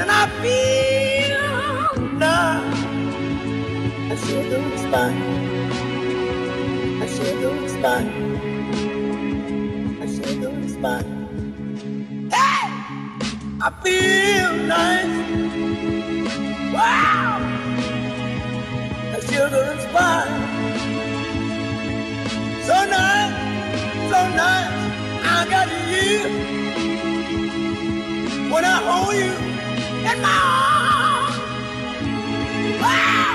And 0.00 0.10
I 0.10 0.26
feel 0.42 2.08
nice. 2.14 2.78
I 4.12 4.16
sure 4.26 4.44
do 4.50 4.58
fine. 4.90 5.20
I 7.02 7.06
sure 7.06 7.34
do 7.40 7.50
fine. 7.82 8.10
I 10.02 10.06
sure 10.06 10.34
do 10.42 10.50
fine. 10.80 11.10
Hey! 12.30 12.66
I 13.62 13.70
feel 13.82 14.52
nice. 14.66 15.16
Wow! 16.72 17.55
Children's 19.36 19.84
fine. 19.92 20.32
So 22.68 22.76
nice, 22.96 23.36
so 24.10 24.20
nice. 24.42 24.74
I 25.34 25.46
got 25.50 25.68
you 25.92 26.18
when 28.50 28.64
I 28.64 28.76
hold 28.88 29.14
you 29.14 29.34
in 30.10 30.18
my 30.26 30.38
arms. 30.56 31.36
Wow! 32.80 33.34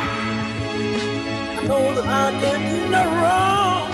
I 1.59 1.67
know 1.67 1.85
that 1.93 2.07
I 2.07 2.31
can 2.41 2.59
do 2.71 2.79
no 2.95 3.03
wrong. 3.19 3.91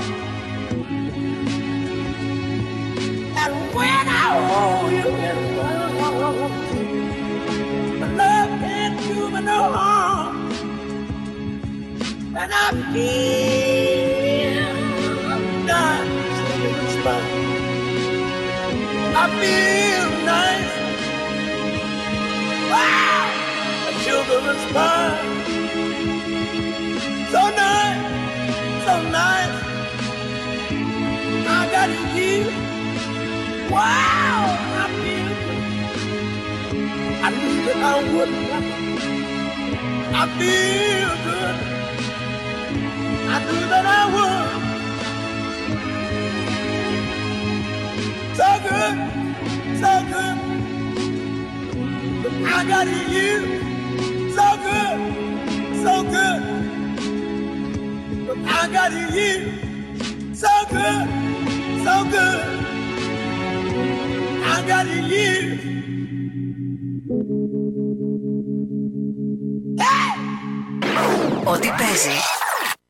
And 3.41 3.53
when 3.75 4.05
I 4.23 4.27
hold 4.49 4.91
you 4.93 5.07
in 5.29 5.37
my 5.57 6.09
arms, 6.23 6.69
love 8.17 8.51
can't 8.61 8.97
do 9.01 9.29
me 9.29 9.41
no 9.41 9.59
harm. 9.73 10.26
And 12.39 12.53
I 12.53 12.69
feel 12.93 14.13
nice. 15.65 16.17
I 19.15 19.25
feel 19.39 20.09
nice. 20.23 20.75
Wow! 22.71 23.25
A 23.87 23.91
children's 24.03 24.65
pie. 24.71 25.17
So 27.31 27.41
nice, 27.57 28.05
so 28.85 28.95
nice. 29.09 29.57
I 31.47 31.51
got 31.71 31.89
you. 32.15 32.37
Wow! 33.71 34.39
I 34.77 34.87
feel 35.01 35.33
good. 35.43 35.63
that 37.65 37.79
I 37.81 37.95
wouldn't. 38.13 38.47
I 40.13 40.23
feel. 40.37 41.26
Σαν 43.27 43.67
παίζει 71.77 72.46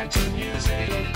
back 0.00 0.10
to 0.10 0.30
music. 0.30 1.09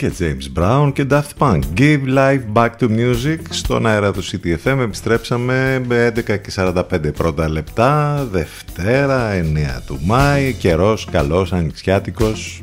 Και 0.00 0.12
James 0.18 0.60
Brown 0.60 0.92
και 0.92 1.06
Daft 1.10 1.38
Punk. 1.38 1.60
Give 1.76 2.00
life 2.06 2.42
back 2.52 2.70
to 2.78 2.88
music 2.88 3.38
στον 3.50 3.86
αέρα 3.86 4.12
του 4.12 4.22
CTFM. 4.24 4.78
Επιστρέψαμε 4.78 5.82
με 5.86 6.12
11.45 6.54 6.82
πρώτα 7.16 7.48
λεπτά, 7.48 8.24
Δευτέρα, 8.30 9.30
9 9.32 9.82
του 9.86 9.98
Μάη, 10.02 10.52
καιρός 10.52 11.04
καλός, 11.10 11.52
ανοιξιάτικος. 11.52 12.62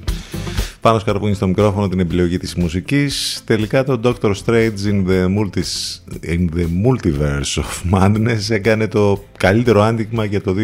Πάνω 0.82 1.00
σκαρπούνι 1.00 1.34
στο 1.34 1.48
μικρόφωνο 1.48 1.88
την 1.88 2.00
επιλογή 2.00 2.38
της 2.38 2.56
μουσικής. 2.56 3.42
Τελικά 3.46 3.84
το 3.84 4.00
Doctor 4.04 4.34
Strange 4.46 4.78
in 4.86 5.08
the, 5.08 5.26
Multis, 5.26 6.00
in 6.22 6.50
the 6.56 6.68
Multiverse 6.86 7.62
of 7.62 7.94
Madness 7.94 8.50
έκανε 8.50 8.88
το 8.88 9.24
καλύτερο 9.38 9.82
άντιγμα 9.82 10.26
για 10.26 10.42
το 10.42 10.56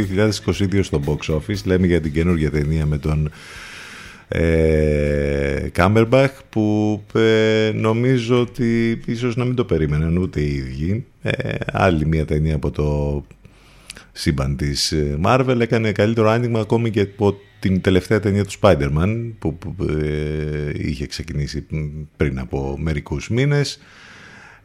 2022 0.70 0.80
στο 0.82 1.00
box 1.06 1.36
office. 1.36 1.64
Λέμε 1.66 1.88
για 1.88 2.02
την 2.02 2.14
καινούργια 2.14 2.52
ταινία 2.52 2.86
με 2.86 2.98
τον 2.98 3.32
ε, 4.36 5.70
Κάμπερμπαχ 5.72 6.32
που 6.50 7.02
ε, 7.14 7.72
νομίζω 7.74 8.42
ότι 8.42 9.02
ίσως 9.06 9.36
να 9.36 9.46
μην 9.46 9.56
το 9.56 9.66
περίμεναν 9.66 10.18
ούτε 10.18 10.42
οι 10.42 10.56
ίδιοι. 10.56 11.06
Ε, 11.22 11.56
άλλη 11.66 12.06
μια 12.06 12.26
ταινία 12.26 12.56
από 12.56 12.72
το 12.72 13.24
σύμπαν 14.12 14.56
της 14.56 14.92
ε, 14.92 15.20
Marvel 15.26 15.58
έκανε 15.60 15.92
καλύτερο 15.92 16.30
άνοιγμα 16.30 16.60
ακόμη 16.60 16.90
και 16.90 17.02
από 17.02 17.36
την 17.60 17.82
τελευταία 17.82 18.20
ταινία 18.20 18.46
του 18.46 18.52
Spider-Man 18.62 19.32
που, 19.40 19.58
είχε 20.74 21.08
ξεκινήσει 21.08 21.66
πριν 22.18 22.40
από 22.40 22.78
μερικούς 22.80 23.30
μήνες. 23.30 23.80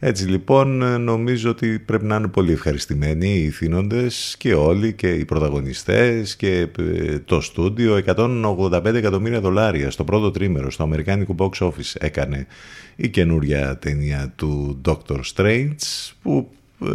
Έτσι 0.01 0.25
λοιπόν 0.25 1.01
νομίζω 1.01 1.49
ότι 1.49 1.79
πρέπει 1.79 2.05
να 2.05 2.15
είναι 2.15 2.27
πολύ 2.27 2.51
ευχαριστημένοι 2.51 3.27
οι 3.29 3.49
θύνοντες 3.49 4.35
και 4.37 4.53
όλοι 4.53 4.93
και 4.93 5.09
οι 5.13 5.25
πρωταγωνιστές 5.25 6.35
και 6.35 6.67
ε, 6.77 7.19
το 7.19 7.41
στούντιο 7.41 8.01
185 8.05 8.85
εκατομμύρια 8.85 9.39
δολάρια 9.39 9.91
στο 9.91 10.03
πρώτο 10.03 10.31
τρίμερο 10.31 10.71
στο 10.71 10.83
αμερικάνικο 10.83 11.35
box 11.37 11.67
office 11.67 11.93
έκανε 11.99 12.47
η 12.95 13.09
καινούρια 13.09 13.77
ταινία 13.77 14.33
του 14.35 14.81
Doctor 14.85 15.19
Strange 15.35 16.11
που 16.21 16.49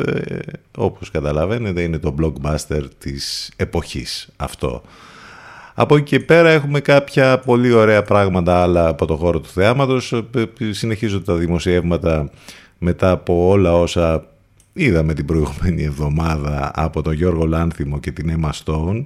ε, 0.07 0.39
όπως 0.77 1.11
καταλαβαίνετε 1.11 1.83
είναι 1.83 1.99
το 1.99 2.15
blockbuster 2.21 2.83
της 2.99 3.53
εποχής 3.57 4.29
αυτό. 4.37 4.83
Από 5.75 5.97
εκεί 5.97 6.05
και 6.05 6.21
πέρα 6.21 6.51
έχουμε 6.51 6.81
κάποια 6.81 7.39
πολύ 7.39 7.73
ωραία 7.73 8.03
πράγματα 8.03 8.63
άλλα 8.63 8.89
από 8.89 9.07
το 9.07 9.17
χώρο 9.17 9.41
του 9.41 9.49
θεάματος. 9.49 10.13
Ε, 10.13 10.73
συνεχίζονται 10.73 11.25
τα 11.25 11.35
δημοσιεύματα 11.35 12.31
μετά 12.85 13.11
από 13.11 13.49
όλα 13.49 13.73
όσα 13.73 14.27
είδαμε 14.73 15.15
την 15.15 15.25
προηγούμενη 15.25 15.83
εβδομάδα 15.83 16.71
από 16.75 17.03
τον 17.03 17.13
Γιώργο 17.13 17.47
Λάνθιμο 17.47 18.01
και 18.01 18.13
την 18.13 18.33
Emma 18.37 18.51
Stone 18.65 19.05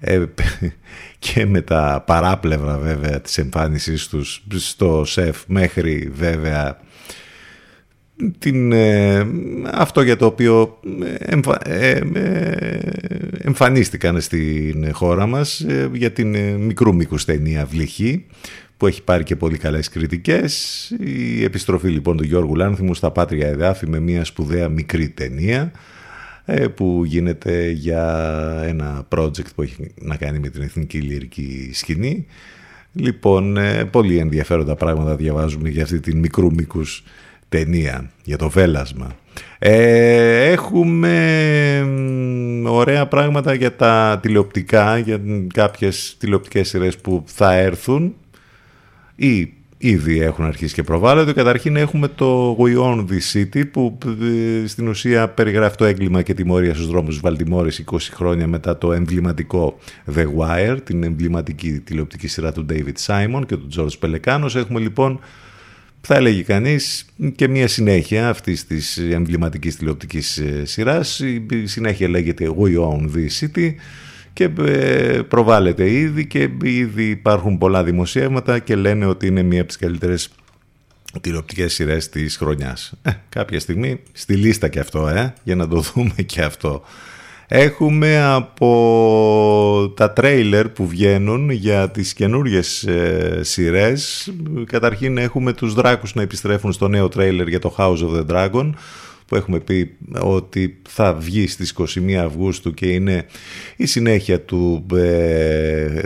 ε, 0.00 0.24
και 1.18 1.46
με 1.46 1.60
τα 1.60 2.02
παράπλευρα 2.06 2.78
βέβαια 2.78 3.20
της 3.20 3.38
εμφάνισής 3.38 4.08
τους 4.08 4.44
στο 4.56 5.04
ΣΕΦ 5.04 5.42
μέχρι 5.46 6.10
βέβαια 6.14 6.80
την, 8.38 8.72
ε, 8.72 9.26
αυτό 9.72 10.02
για 10.02 10.16
το 10.16 10.26
οποίο 10.26 10.78
ε, 11.62 11.98
εμφανίστηκαν 13.38 14.20
στην 14.20 14.92
χώρα 14.92 15.26
μας 15.26 15.66
για 15.92 16.10
την 16.10 16.54
μικρού 16.54 16.94
μήκους 16.94 17.24
ταινία 17.24 17.66
Βλυχή 17.66 18.26
που 18.80 18.86
έχει 18.86 19.02
πάρει 19.02 19.24
και 19.24 19.36
πολύ 19.36 19.58
καλές 19.58 19.88
κριτικές. 19.88 20.84
Η 21.00 21.44
επιστροφή 21.44 21.88
λοιπόν 21.88 22.16
του 22.16 22.24
Γιώργου 22.24 22.54
Λάνθιμου 22.54 22.94
στα 22.94 23.10
Πάτρια 23.10 23.48
Εδάφη 23.48 23.88
με 23.88 24.00
μια 24.00 24.24
σπουδαία 24.24 24.68
μικρή 24.68 25.08
ταινία 25.08 25.72
ε, 26.44 26.66
που 26.66 27.02
γίνεται 27.04 27.70
για 27.70 28.04
ένα 28.66 29.06
project 29.16 29.54
που 29.54 29.62
έχει 29.62 29.94
να 30.00 30.16
κάνει 30.16 30.38
με 30.38 30.48
την 30.48 30.62
εθνική 30.62 30.98
λυρική 30.98 31.70
σκηνή. 31.72 32.26
Λοιπόν, 32.92 33.56
ε, 33.56 33.84
πολύ 33.84 34.18
ενδιαφέροντα 34.18 34.74
πράγματα 34.74 35.16
διαβάζουμε 35.16 35.68
για 35.68 35.82
αυτή 35.82 36.00
την 36.00 36.18
μικρού 36.18 36.52
μήκους 36.52 37.04
ταινία, 37.48 38.10
για 38.24 38.36
το 38.36 38.48
βέλασμα. 38.48 39.16
Ε, 39.58 40.50
έχουμε 40.50 41.16
ωραία 42.66 43.06
πράγματα 43.06 43.54
για 43.54 43.76
τα 43.76 44.18
τηλεοπτικά, 44.22 44.98
για 44.98 45.20
κάποιες 45.54 46.16
τηλεοπτικές 46.18 46.68
σειρές 46.68 46.96
που 46.96 47.22
θα 47.26 47.54
έρθουν 47.54 48.14
ή 49.20 49.52
ήδη 49.78 50.20
έχουν 50.20 50.44
αρχίσει 50.44 50.74
και 50.74 50.82
προβάλλονται. 50.82 51.32
Καταρχήν 51.32 51.76
έχουμε 51.76 52.08
το 52.08 52.56
We 52.60 52.78
Own 52.78 52.98
the 52.98 53.18
City 53.32 53.70
που 53.70 53.98
ε, 54.62 54.66
στην 54.66 54.88
ουσία 54.88 55.28
περιγράφει 55.28 55.76
το 55.76 55.84
έγκλημα 55.84 56.22
και 56.22 56.34
τιμωρία 56.34 56.74
στους 56.74 56.86
δρόμους 56.86 57.08
της 57.08 57.20
Βαλτιμόρης 57.20 57.84
20 57.90 57.96
χρόνια 58.12 58.46
μετά 58.46 58.78
το 58.78 58.92
εμβληματικό 58.92 59.78
The 60.14 60.26
Wire, 60.38 60.76
την 60.84 61.02
εμβληματική 61.02 61.70
τηλεοπτική 61.70 62.28
σειρά 62.28 62.52
του 62.52 62.66
David 62.70 63.06
Simon 63.06 63.42
και 63.46 63.56
του 63.56 63.68
George 63.76 63.98
Πελεκάνος. 63.98 64.56
Έχουμε 64.56 64.80
λοιπόν 64.80 65.20
θα 66.00 66.14
έλεγε 66.14 66.42
κανείς 66.42 67.06
και 67.36 67.48
μια 67.48 67.68
συνέχεια 67.68 68.28
αυτής 68.28 68.66
της 68.66 68.98
εμβληματικής 68.98 69.76
τηλεοπτικής 69.76 70.38
ε, 70.38 70.64
σειράς. 70.64 71.20
Η 71.20 71.46
συνέχεια 71.64 72.08
λέγεται 72.08 72.54
We 72.58 72.78
Own 72.78 73.10
the 73.16 73.26
City 73.40 73.74
και 74.40 74.62
ε, 74.62 75.22
προβάλλεται 75.22 75.90
ήδη 75.90 76.26
και 76.26 76.50
ήδη 76.62 77.04
υπάρχουν 77.04 77.58
πολλά 77.58 77.84
δημοσιεύματα 77.84 78.58
και 78.58 78.76
λένε 78.76 79.06
ότι 79.06 79.26
είναι 79.26 79.42
μία 79.42 79.58
από 79.60 79.68
τις 79.68 79.76
καλύτερες 79.76 80.30
τηλεοπτικές 81.20 81.74
σειρές 81.74 82.08
της 82.08 82.36
χρονιάς. 82.36 82.92
Ε, 83.02 83.10
κάποια 83.28 83.60
στιγμή 83.60 84.00
στη 84.12 84.34
λίστα 84.34 84.68
και 84.68 84.80
αυτό, 84.80 85.08
ε, 85.08 85.34
για 85.42 85.56
να 85.56 85.68
το 85.68 85.80
δούμε 85.94 86.22
και 86.26 86.42
αυτό. 86.42 86.82
Έχουμε 87.48 88.22
από 88.22 89.92
τα 89.96 90.12
τρέιλερ 90.12 90.68
που 90.68 90.86
βγαίνουν 90.86 91.50
για 91.50 91.90
τις 91.90 92.12
καινούριες 92.12 92.82
ε, 92.82 93.40
σειρές. 93.42 94.32
Καταρχήν 94.66 95.18
έχουμε 95.18 95.52
τους 95.52 95.74
δράκους 95.74 96.14
να 96.14 96.22
επιστρέφουν 96.22 96.72
στο 96.72 96.88
νέο 96.88 97.08
τρέιλερ 97.08 97.48
για 97.48 97.58
το 97.58 97.74
House 97.78 97.98
of 97.98 98.16
the 98.16 98.26
Dragon 98.26 98.70
που 99.30 99.36
έχουμε 99.36 99.60
πει 99.60 99.96
ότι 100.20 100.78
θα 100.88 101.14
βγει 101.14 101.46
στις 101.46 101.74
21 101.78 102.12
Αυγούστου 102.12 102.74
και 102.74 102.86
είναι 102.86 103.26
η 103.76 103.86
συνέχεια 103.86 104.40
του, 104.40 104.86
ε, 104.94 106.02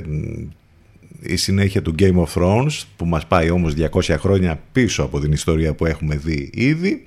η 1.21 1.37
συνέχεια 1.37 1.83
του 1.83 1.95
Game 1.99 2.25
of 2.25 2.27
Thrones 2.35 2.83
που 2.97 3.07
μας 3.07 3.27
πάει 3.27 3.51
όμως 3.51 3.75
200 3.93 4.17
χρόνια 4.19 4.61
πίσω 4.73 5.03
από 5.03 5.21
την 5.21 5.33
ιστορία 5.33 5.75
που 5.75 5.87
έχουμε 5.87 6.17
δει 6.17 6.51
ήδη. 6.55 7.03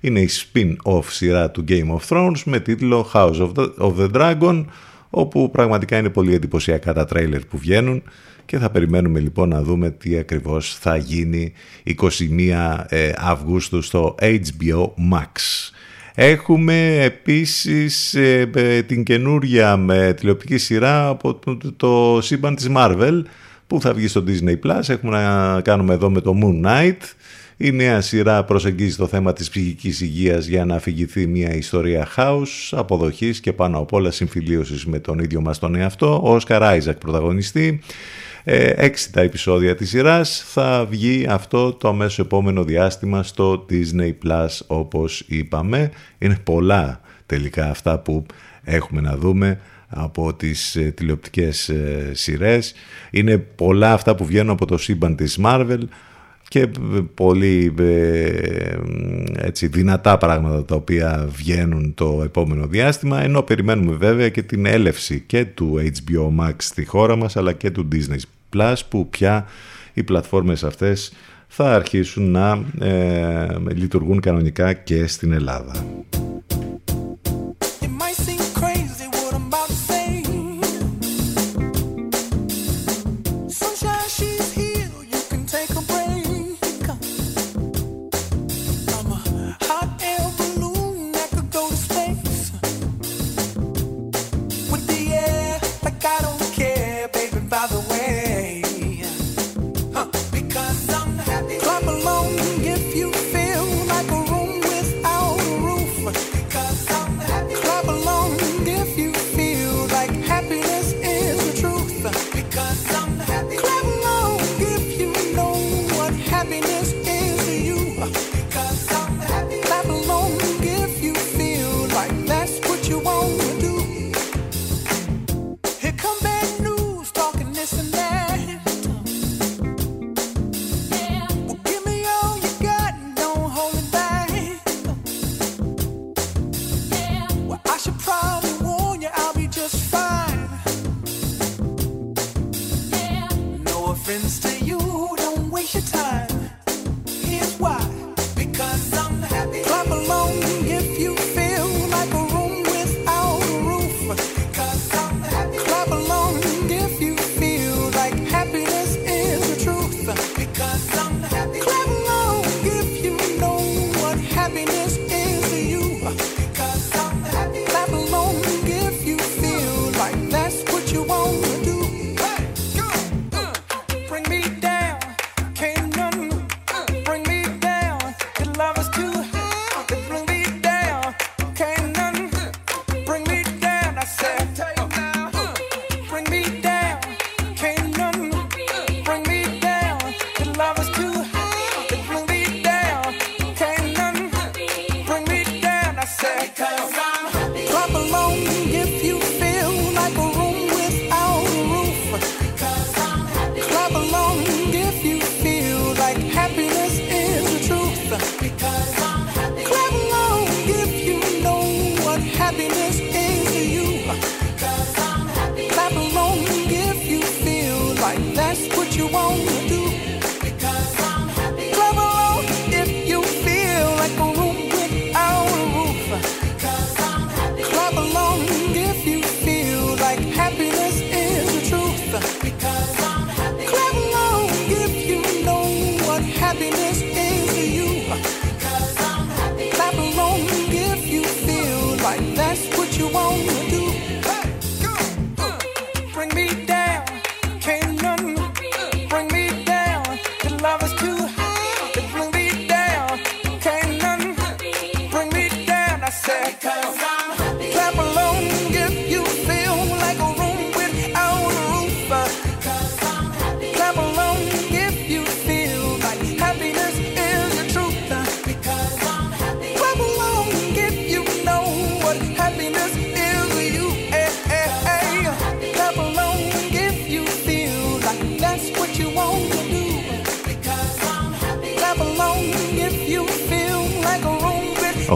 Είναι 0.00 0.20
η 0.20 0.28
spin-off 0.30 1.04
σειρά 1.08 1.50
του 1.50 1.64
Game 1.68 1.96
of 1.96 2.08
Thrones 2.08 2.42
με 2.44 2.60
τίτλο 2.60 3.10
House 3.12 3.40
of 3.40 3.52
the, 3.54 3.74
of 3.78 3.94
the 3.96 4.10
Dragon 4.12 4.64
όπου 5.10 5.50
πραγματικά 5.50 5.98
είναι 5.98 6.10
πολύ 6.10 6.34
εντυπωσιακά 6.34 6.92
τα 6.92 7.04
τρέιλερ 7.04 7.44
που 7.44 7.58
βγαίνουν 7.58 8.02
και 8.50 8.58
θα 8.58 8.70
περιμένουμε 8.70 9.20
λοιπόν 9.20 9.48
να 9.48 9.62
δούμε 9.62 9.90
τι 9.90 10.18
ακριβώς 10.18 10.76
θα 10.80 10.96
γίνει 10.96 11.52
21 12.00 12.84
ε, 12.88 13.12
Αυγούστου 13.16 13.82
στο 13.82 14.14
HBO 14.20 14.84
Max. 15.12 15.32
Έχουμε 16.14 17.02
επίσης 17.02 18.14
ε, 18.14 18.50
ε, 18.54 18.82
την 18.82 19.04
καινούρια 19.04 19.76
με 19.76 20.14
τηλεοπτική 20.16 20.58
σειρά 20.58 21.08
από 21.08 21.38
το 21.76 22.18
σύμπαν 22.22 22.54
της 22.54 22.68
Marvel 22.76 23.22
που 23.66 23.80
θα 23.80 23.94
βγει 23.94 24.08
στο 24.08 24.24
Disney 24.26 24.54
Plus. 24.66 24.88
Έχουμε 24.88 25.22
να 25.22 25.60
κάνουμε 25.60 25.94
εδώ 25.94 26.10
με 26.10 26.20
το 26.20 26.34
Moon 26.42 26.66
Knight. 26.66 27.00
Η 27.56 27.70
νέα 27.70 28.00
σειρά 28.00 28.44
προσεγγίζει 28.44 28.96
το 28.96 29.06
θέμα 29.06 29.32
της 29.32 29.50
ψυχικής 29.50 30.00
υγείας 30.00 30.46
για 30.46 30.64
να 30.64 30.74
αφηγηθεί 30.74 31.26
μια 31.26 31.54
ιστορία 31.54 32.04
χάους, 32.04 32.72
αποδοχής 32.76 33.40
και 33.40 33.52
πάνω 33.52 33.78
απ' 33.78 33.92
όλα 33.92 34.10
συμφιλίωσης 34.10 34.86
με 34.86 34.98
τον 34.98 35.18
ίδιο 35.18 35.40
μας 35.40 35.58
τον 35.58 35.74
εαυτό. 35.74 36.20
Ο 36.24 36.34
Όσκαρ 36.34 36.62
Άιζακ 36.62 36.98
πρωταγωνιστή 36.98 37.80
ε, 37.82 38.29
έξι 38.76 39.12
τα 39.12 39.20
επεισόδια 39.20 39.74
της 39.74 39.88
σειράς 39.88 40.44
θα 40.46 40.86
βγει 40.90 41.26
αυτό 41.28 41.72
το 41.72 41.88
αμέσως 41.88 42.18
επόμενο 42.18 42.64
διάστημα 42.64 43.22
στο 43.22 43.66
Disney 43.70 44.12
Plus 44.24 44.48
όπως 44.66 45.24
είπαμε. 45.26 45.90
Είναι 46.18 46.38
πολλά 46.44 47.00
τελικά 47.26 47.70
αυτά 47.70 47.98
που 47.98 48.26
έχουμε 48.64 49.00
να 49.00 49.16
δούμε 49.16 49.60
από 49.88 50.34
τις 50.34 50.76
ε, 50.76 50.80
τηλεοπτικές 50.80 51.68
ε, 51.68 52.10
σειρές. 52.12 52.74
Είναι 53.10 53.38
πολλά 53.38 53.92
αυτά 53.92 54.14
που 54.14 54.24
βγαίνουν 54.24 54.50
από 54.50 54.66
το 54.66 54.78
σύμπαν 54.78 55.16
της 55.16 55.38
Marvel 55.44 55.80
και 56.48 56.68
πολύ 57.14 57.74
ε, 57.78 58.78
έτσι, 59.36 59.66
δυνατά 59.66 60.18
πράγματα 60.18 60.64
τα 60.64 60.74
οποία 60.74 61.28
βγαίνουν 61.30 61.94
το 61.94 62.20
επόμενο 62.24 62.66
διάστημα 62.66 63.22
ενώ 63.22 63.42
περιμένουμε 63.42 63.96
βέβαια 63.96 64.28
και 64.28 64.42
την 64.42 64.66
έλευση 64.66 65.20
και 65.20 65.44
του 65.44 65.78
HBO 65.78 66.44
Max 66.44 66.54
στη 66.58 66.84
χώρα 66.84 67.16
μας 67.16 67.36
αλλά 67.36 67.52
και 67.52 67.70
του 67.70 67.88
Disney 67.92 68.18
Plus 68.56 68.76
που 68.88 69.08
πια 69.08 69.46
οι 69.92 70.02
πλατφόρμες 70.02 70.64
αυτές 70.64 71.12
θα 71.48 71.74
αρχίσουν 71.74 72.30
να 72.30 72.64
ε, 72.80 73.46
λειτουργούν 73.74 74.20
κανονικά 74.20 74.72
και 74.72 75.06
στην 75.06 75.32
Ελλάδα. 75.32 75.72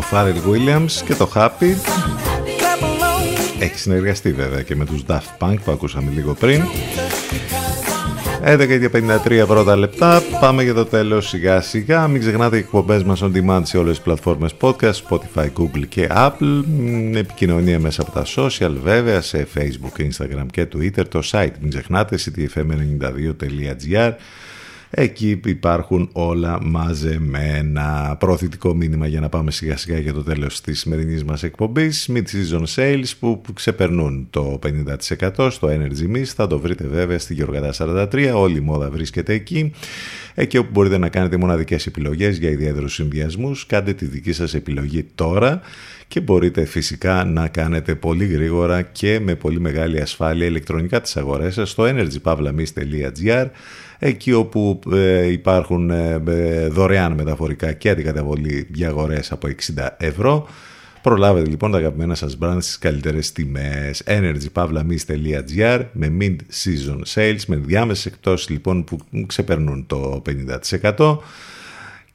Φάρελ 0.01 0.37
Williams 0.51 0.93
και 1.07 1.15
το 1.15 1.31
Happy 1.35 1.75
έχει 3.65 3.79
συνεργαστεί 3.79 4.33
βέβαια 4.33 4.63
και 4.63 4.77
με 4.77 4.85
τους 4.85 5.03
Daft 5.07 5.39
Punk 5.39 5.57
που 5.65 5.73
ακούσαμε 5.73 6.11
λίγο 6.15 6.35
πριν. 6.35 6.63
11 8.47 8.67
και 8.67 8.91
53 9.25 9.45
πρώτα 9.47 9.77
λεπτά. 9.77 10.23
Πάμε 10.41 10.63
για 10.63 10.75
το 10.75 10.85
τέλος 10.85 11.29
σιγά 11.29 11.61
σιγά. 11.61 12.09
Μην 12.09 12.21
ξεχνάτε 12.21 12.57
οι 12.57 12.59
εκπομπές 12.59 13.03
μας 13.05 13.23
on 13.23 13.33
demand 13.35 13.61
σε 13.63 13.79
όλες 13.79 13.95
τις 13.95 14.05
πλατφόρμες 14.05 14.55
podcast 14.61 14.93
Spotify, 15.09 15.47
Google 15.59 15.87
και 15.89 16.09
Apple. 16.11 16.63
Επικοινωνία 17.15 17.79
μέσα 17.79 18.03
από 18.03 18.11
τα 18.11 18.25
social 18.37 18.73
βέβαια 18.83 19.21
σε 19.21 19.47
Facebook, 19.55 20.01
Instagram 20.01 20.47
και 20.51 20.67
Twitter. 20.77 21.09
Το 21.09 21.21
site 21.31 21.53
μην 21.61 21.71
ξεχνάτε 21.71 22.19
ctfm92.gr 22.25 24.13
Εκεί 24.97 25.41
υπάρχουν 25.45 26.09
όλα 26.13 26.59
μαζεμένα. 26.63 28.17
Προωθητικό 28.19 28.75
μήνυμα 28.75 29.07
για 29.07 29.21
να 29.21 29.29
πάμε 29.29 29.51
σιγά 29.51 29.77
σιγά 29.77 29.99
για 29.99 30.13
το 30.13 30.23
τέλος 30.23 30.61
της 30.61 30.81
σημερινής 30.81 31.25
μας 31.25 31.43
εκπομπής. 31.43 32.11
Mid-season 32.13 32.65
sales 32.75 33.11
που 33.19 33.43
ξεπερνούν 33.55 34.27
το 34.31 34.59
50% 35.37 35.51
στο 35.51 35.69
Energy 35.69 36.17
Mist. 36.17 36.25
Θα 36.25 36.47
το 36.47 36.59
βρείτε 36.59 36.87
βέβαια 36.87 37.19
στη 37.19 37.35
Γεωργατά 37.35 37.73
43. 38.13 38.33
Όλη 38.35 38.57
η 38.57 38.61
μόδα 38.61 38.91
βρίσκεται 38.91 39.33
εκεί. 39.33 39.73
Εκεί 40.35 40.59
όπου 40.59 40.71
μπορείτε 40.73 40.99
να 40.99 41.09
κάνετε 41.09 41.37
μοναδικές 41.37 41.87
επιλογές 41.87 42.39
για 42.39 42.51
ιδιαίτερους 42.51 42.95
συνδυασμούς. 42.95 43.67
Κάντε 43.67 43.93
τη 43.93 44.05
δική 44.05 44.33
σας 44.33 44.55
επιλογή 44.55 45.07
τώρα 45.15 45.61
και 46.09 46.21
μπορείτε 46.21 46.65
φυσικά 46.65 47.25
να 47.25 47.49
κάνετε 47.49 47.95
πολύ 47.95 48.27
γρήγορα 48.27 48.83
και 48.83 49.21
με 49.21 49.35
πολύ 49.35 49.61
μεγάλη 49.61 50.01
ασφάλεια 50.01 50.47
ηλεκτρονικά 50.47 51.01
τις 51.01 51.17
αγορές 51.17 51.55
σας 51.55 51.71
στο 51.71 51.85
energypavlamis.gr 51.85 53.47
εκεί 54.07 54.33
όπου 54.33 54.81
ε, 54.93 55.27
υπάρχουν 55.27 55.91
ε, 55.91 56.23
ε, 56.27 56.69
δωρεάν 56.69 57.13
μεταφορικά 57.13 57.73
και 57.73 57.91
αντικαταβολή 57.91 58.69
για 58.75 58.89
αγορές 58.89 59.33
από 59.33 59.49
60 59.77 59.89
ευρώ. 59.97 60.49
Προλάβετε 61.03 61.49
λοιπόν 61.49 61.71
τα 61.71 61.79
αγαπημένα 61.79 62.15
σας 62.15 62.39
brands 62.41 62.57
στις 62.61 62.79
καλύτερες 62.79 63.33
τιμές 63.33 64.03
energypavlamis.gr 64.07 65.85
με 65.93 66.17
mid-season 66.21 67.01
sales 67.15 67.41
με 67.47 67.57
διάμεσες 67.57 68.07
εκτόσεις 68.07 68.49
λοιπόν 68.49 68.85
που 68.85 68.99
ξεπερνούν 69.27 69.87
το 69.87 70.23
50% 70.97 71.19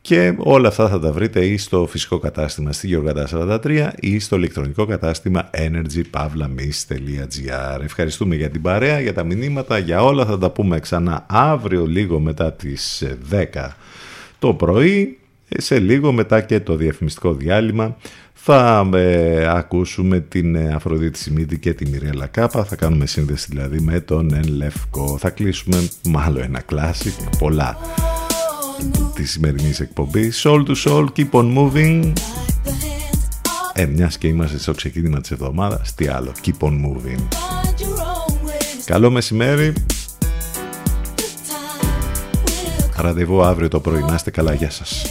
και 0.02 0.34
όλα 0.38 0.68
αυτά 0.68 0.90
θα 0.90 1.00
τα 1.00 1.12
βρείτε 1.12 1.46
ή 1.46 1.58
στο 1.58 1.88
φυσικό 1.90 2.20
κατάστημα 2.20 2.72
στη 2.72 2.88
Γεωργατά 2.88 3.28
43 3.64 3.90
ή 4.00 4.20
στο 4.20 4.36
ηλεκτρονικό 4.36 4.86
κατάστημα 4.86 5.50
energypavlamis.gr 5.54 7.82
Ευχαριστούμε 7.84 8.36
για 8.36 8.50
την 8.50 8.62
παρέα, 8.62 9.00
για 9.00 9.14
τα 9.14 9.24
μηνύματα, 9.24 9.78
για 9.78 10.04
όλα 10.04 10.26
θα 10.26 10.38
τα 10.38 10.50
πούμε 10.50 10.80
ξανά 10.80 11.26
αύριο 11.30 11.86
λίγο 11.86 12.20
μετά 12.20 12.54
τις 12.54 13.04
10 13.32 13.46
το 14.40 14.54
πρωί 14.54 15.20
σε 15.58 15.80
λίγο 15.80 16.12
μετά 16.12 16.42
και 16.42 16.60
το 16.60 16.76
διαφημιστικό 16.76 17.34
διάλειμμα 17.34 17.98
θα 18.34 18.90
ε, 18.94 19.48
ακούσουμε 19.48 20.20
την 20.20 20.56
ε, 20.56 20.74
Αφροδίτη 20.74 21.18
Σιμίδη 21.18 21.60
και 21.60 21.74
την 21.74 21.90
Μιρέλα 21.90 22.28
Κάπα. 22.28 22.64
Θα 22.64 22.76
κάνουμε 22.76 23.06
σύνδεση 23.06 23.48
δηλαδή 23.50 23.80
με 23.80 24.00
τον 24.00 24.34
Εν 24.34 24.48
Λευκό. 24.48 25.18
Θα 25.18 25.30
κλείσουμε 25.30 25.90
μάλλον 26.04 26.42
ένα 26.42 26.62
κλάσικ, 26.62 27.14
πολλά 27.40 27.78
τη 29.14 29.26
σημερινή 29.26 29.74
εκπομπή. 29.80 30.32
Soul 30.44 30.66
to 30.66 30.76
soul, 30.86 31.06
keep 31.16 31.30
on 31.32 31.58
moving. 31.58 32.14
Ε, 33.74 33.86
μιας 33.86 34.18
και 34.18 34.28
είμαστε 34.28 34.58
στο 34.58 34.74
ξεκίνημα 34.74 35.22
της 35.22 35.32
εβδομάδας, 35.32 35.94
τι 35.96 36.08
άλλο, 36.08 36.32
keep 36.46 36.68
on 36.68 36.72
moving. 36.72 37.28
Καλό 38.86 39.10
μεσημέρι. 39.10 39.74
Ραντεβού 42.96 43.44
αύριο 43.44 43.68
το 43.68 43.80
πρωί. 43.80 44.02
Να 44.02 44.14
είστε 44.14 44.32
καλά. 44.32 44.54
Γεια 44.54 44.70
σας. 44.70 45.06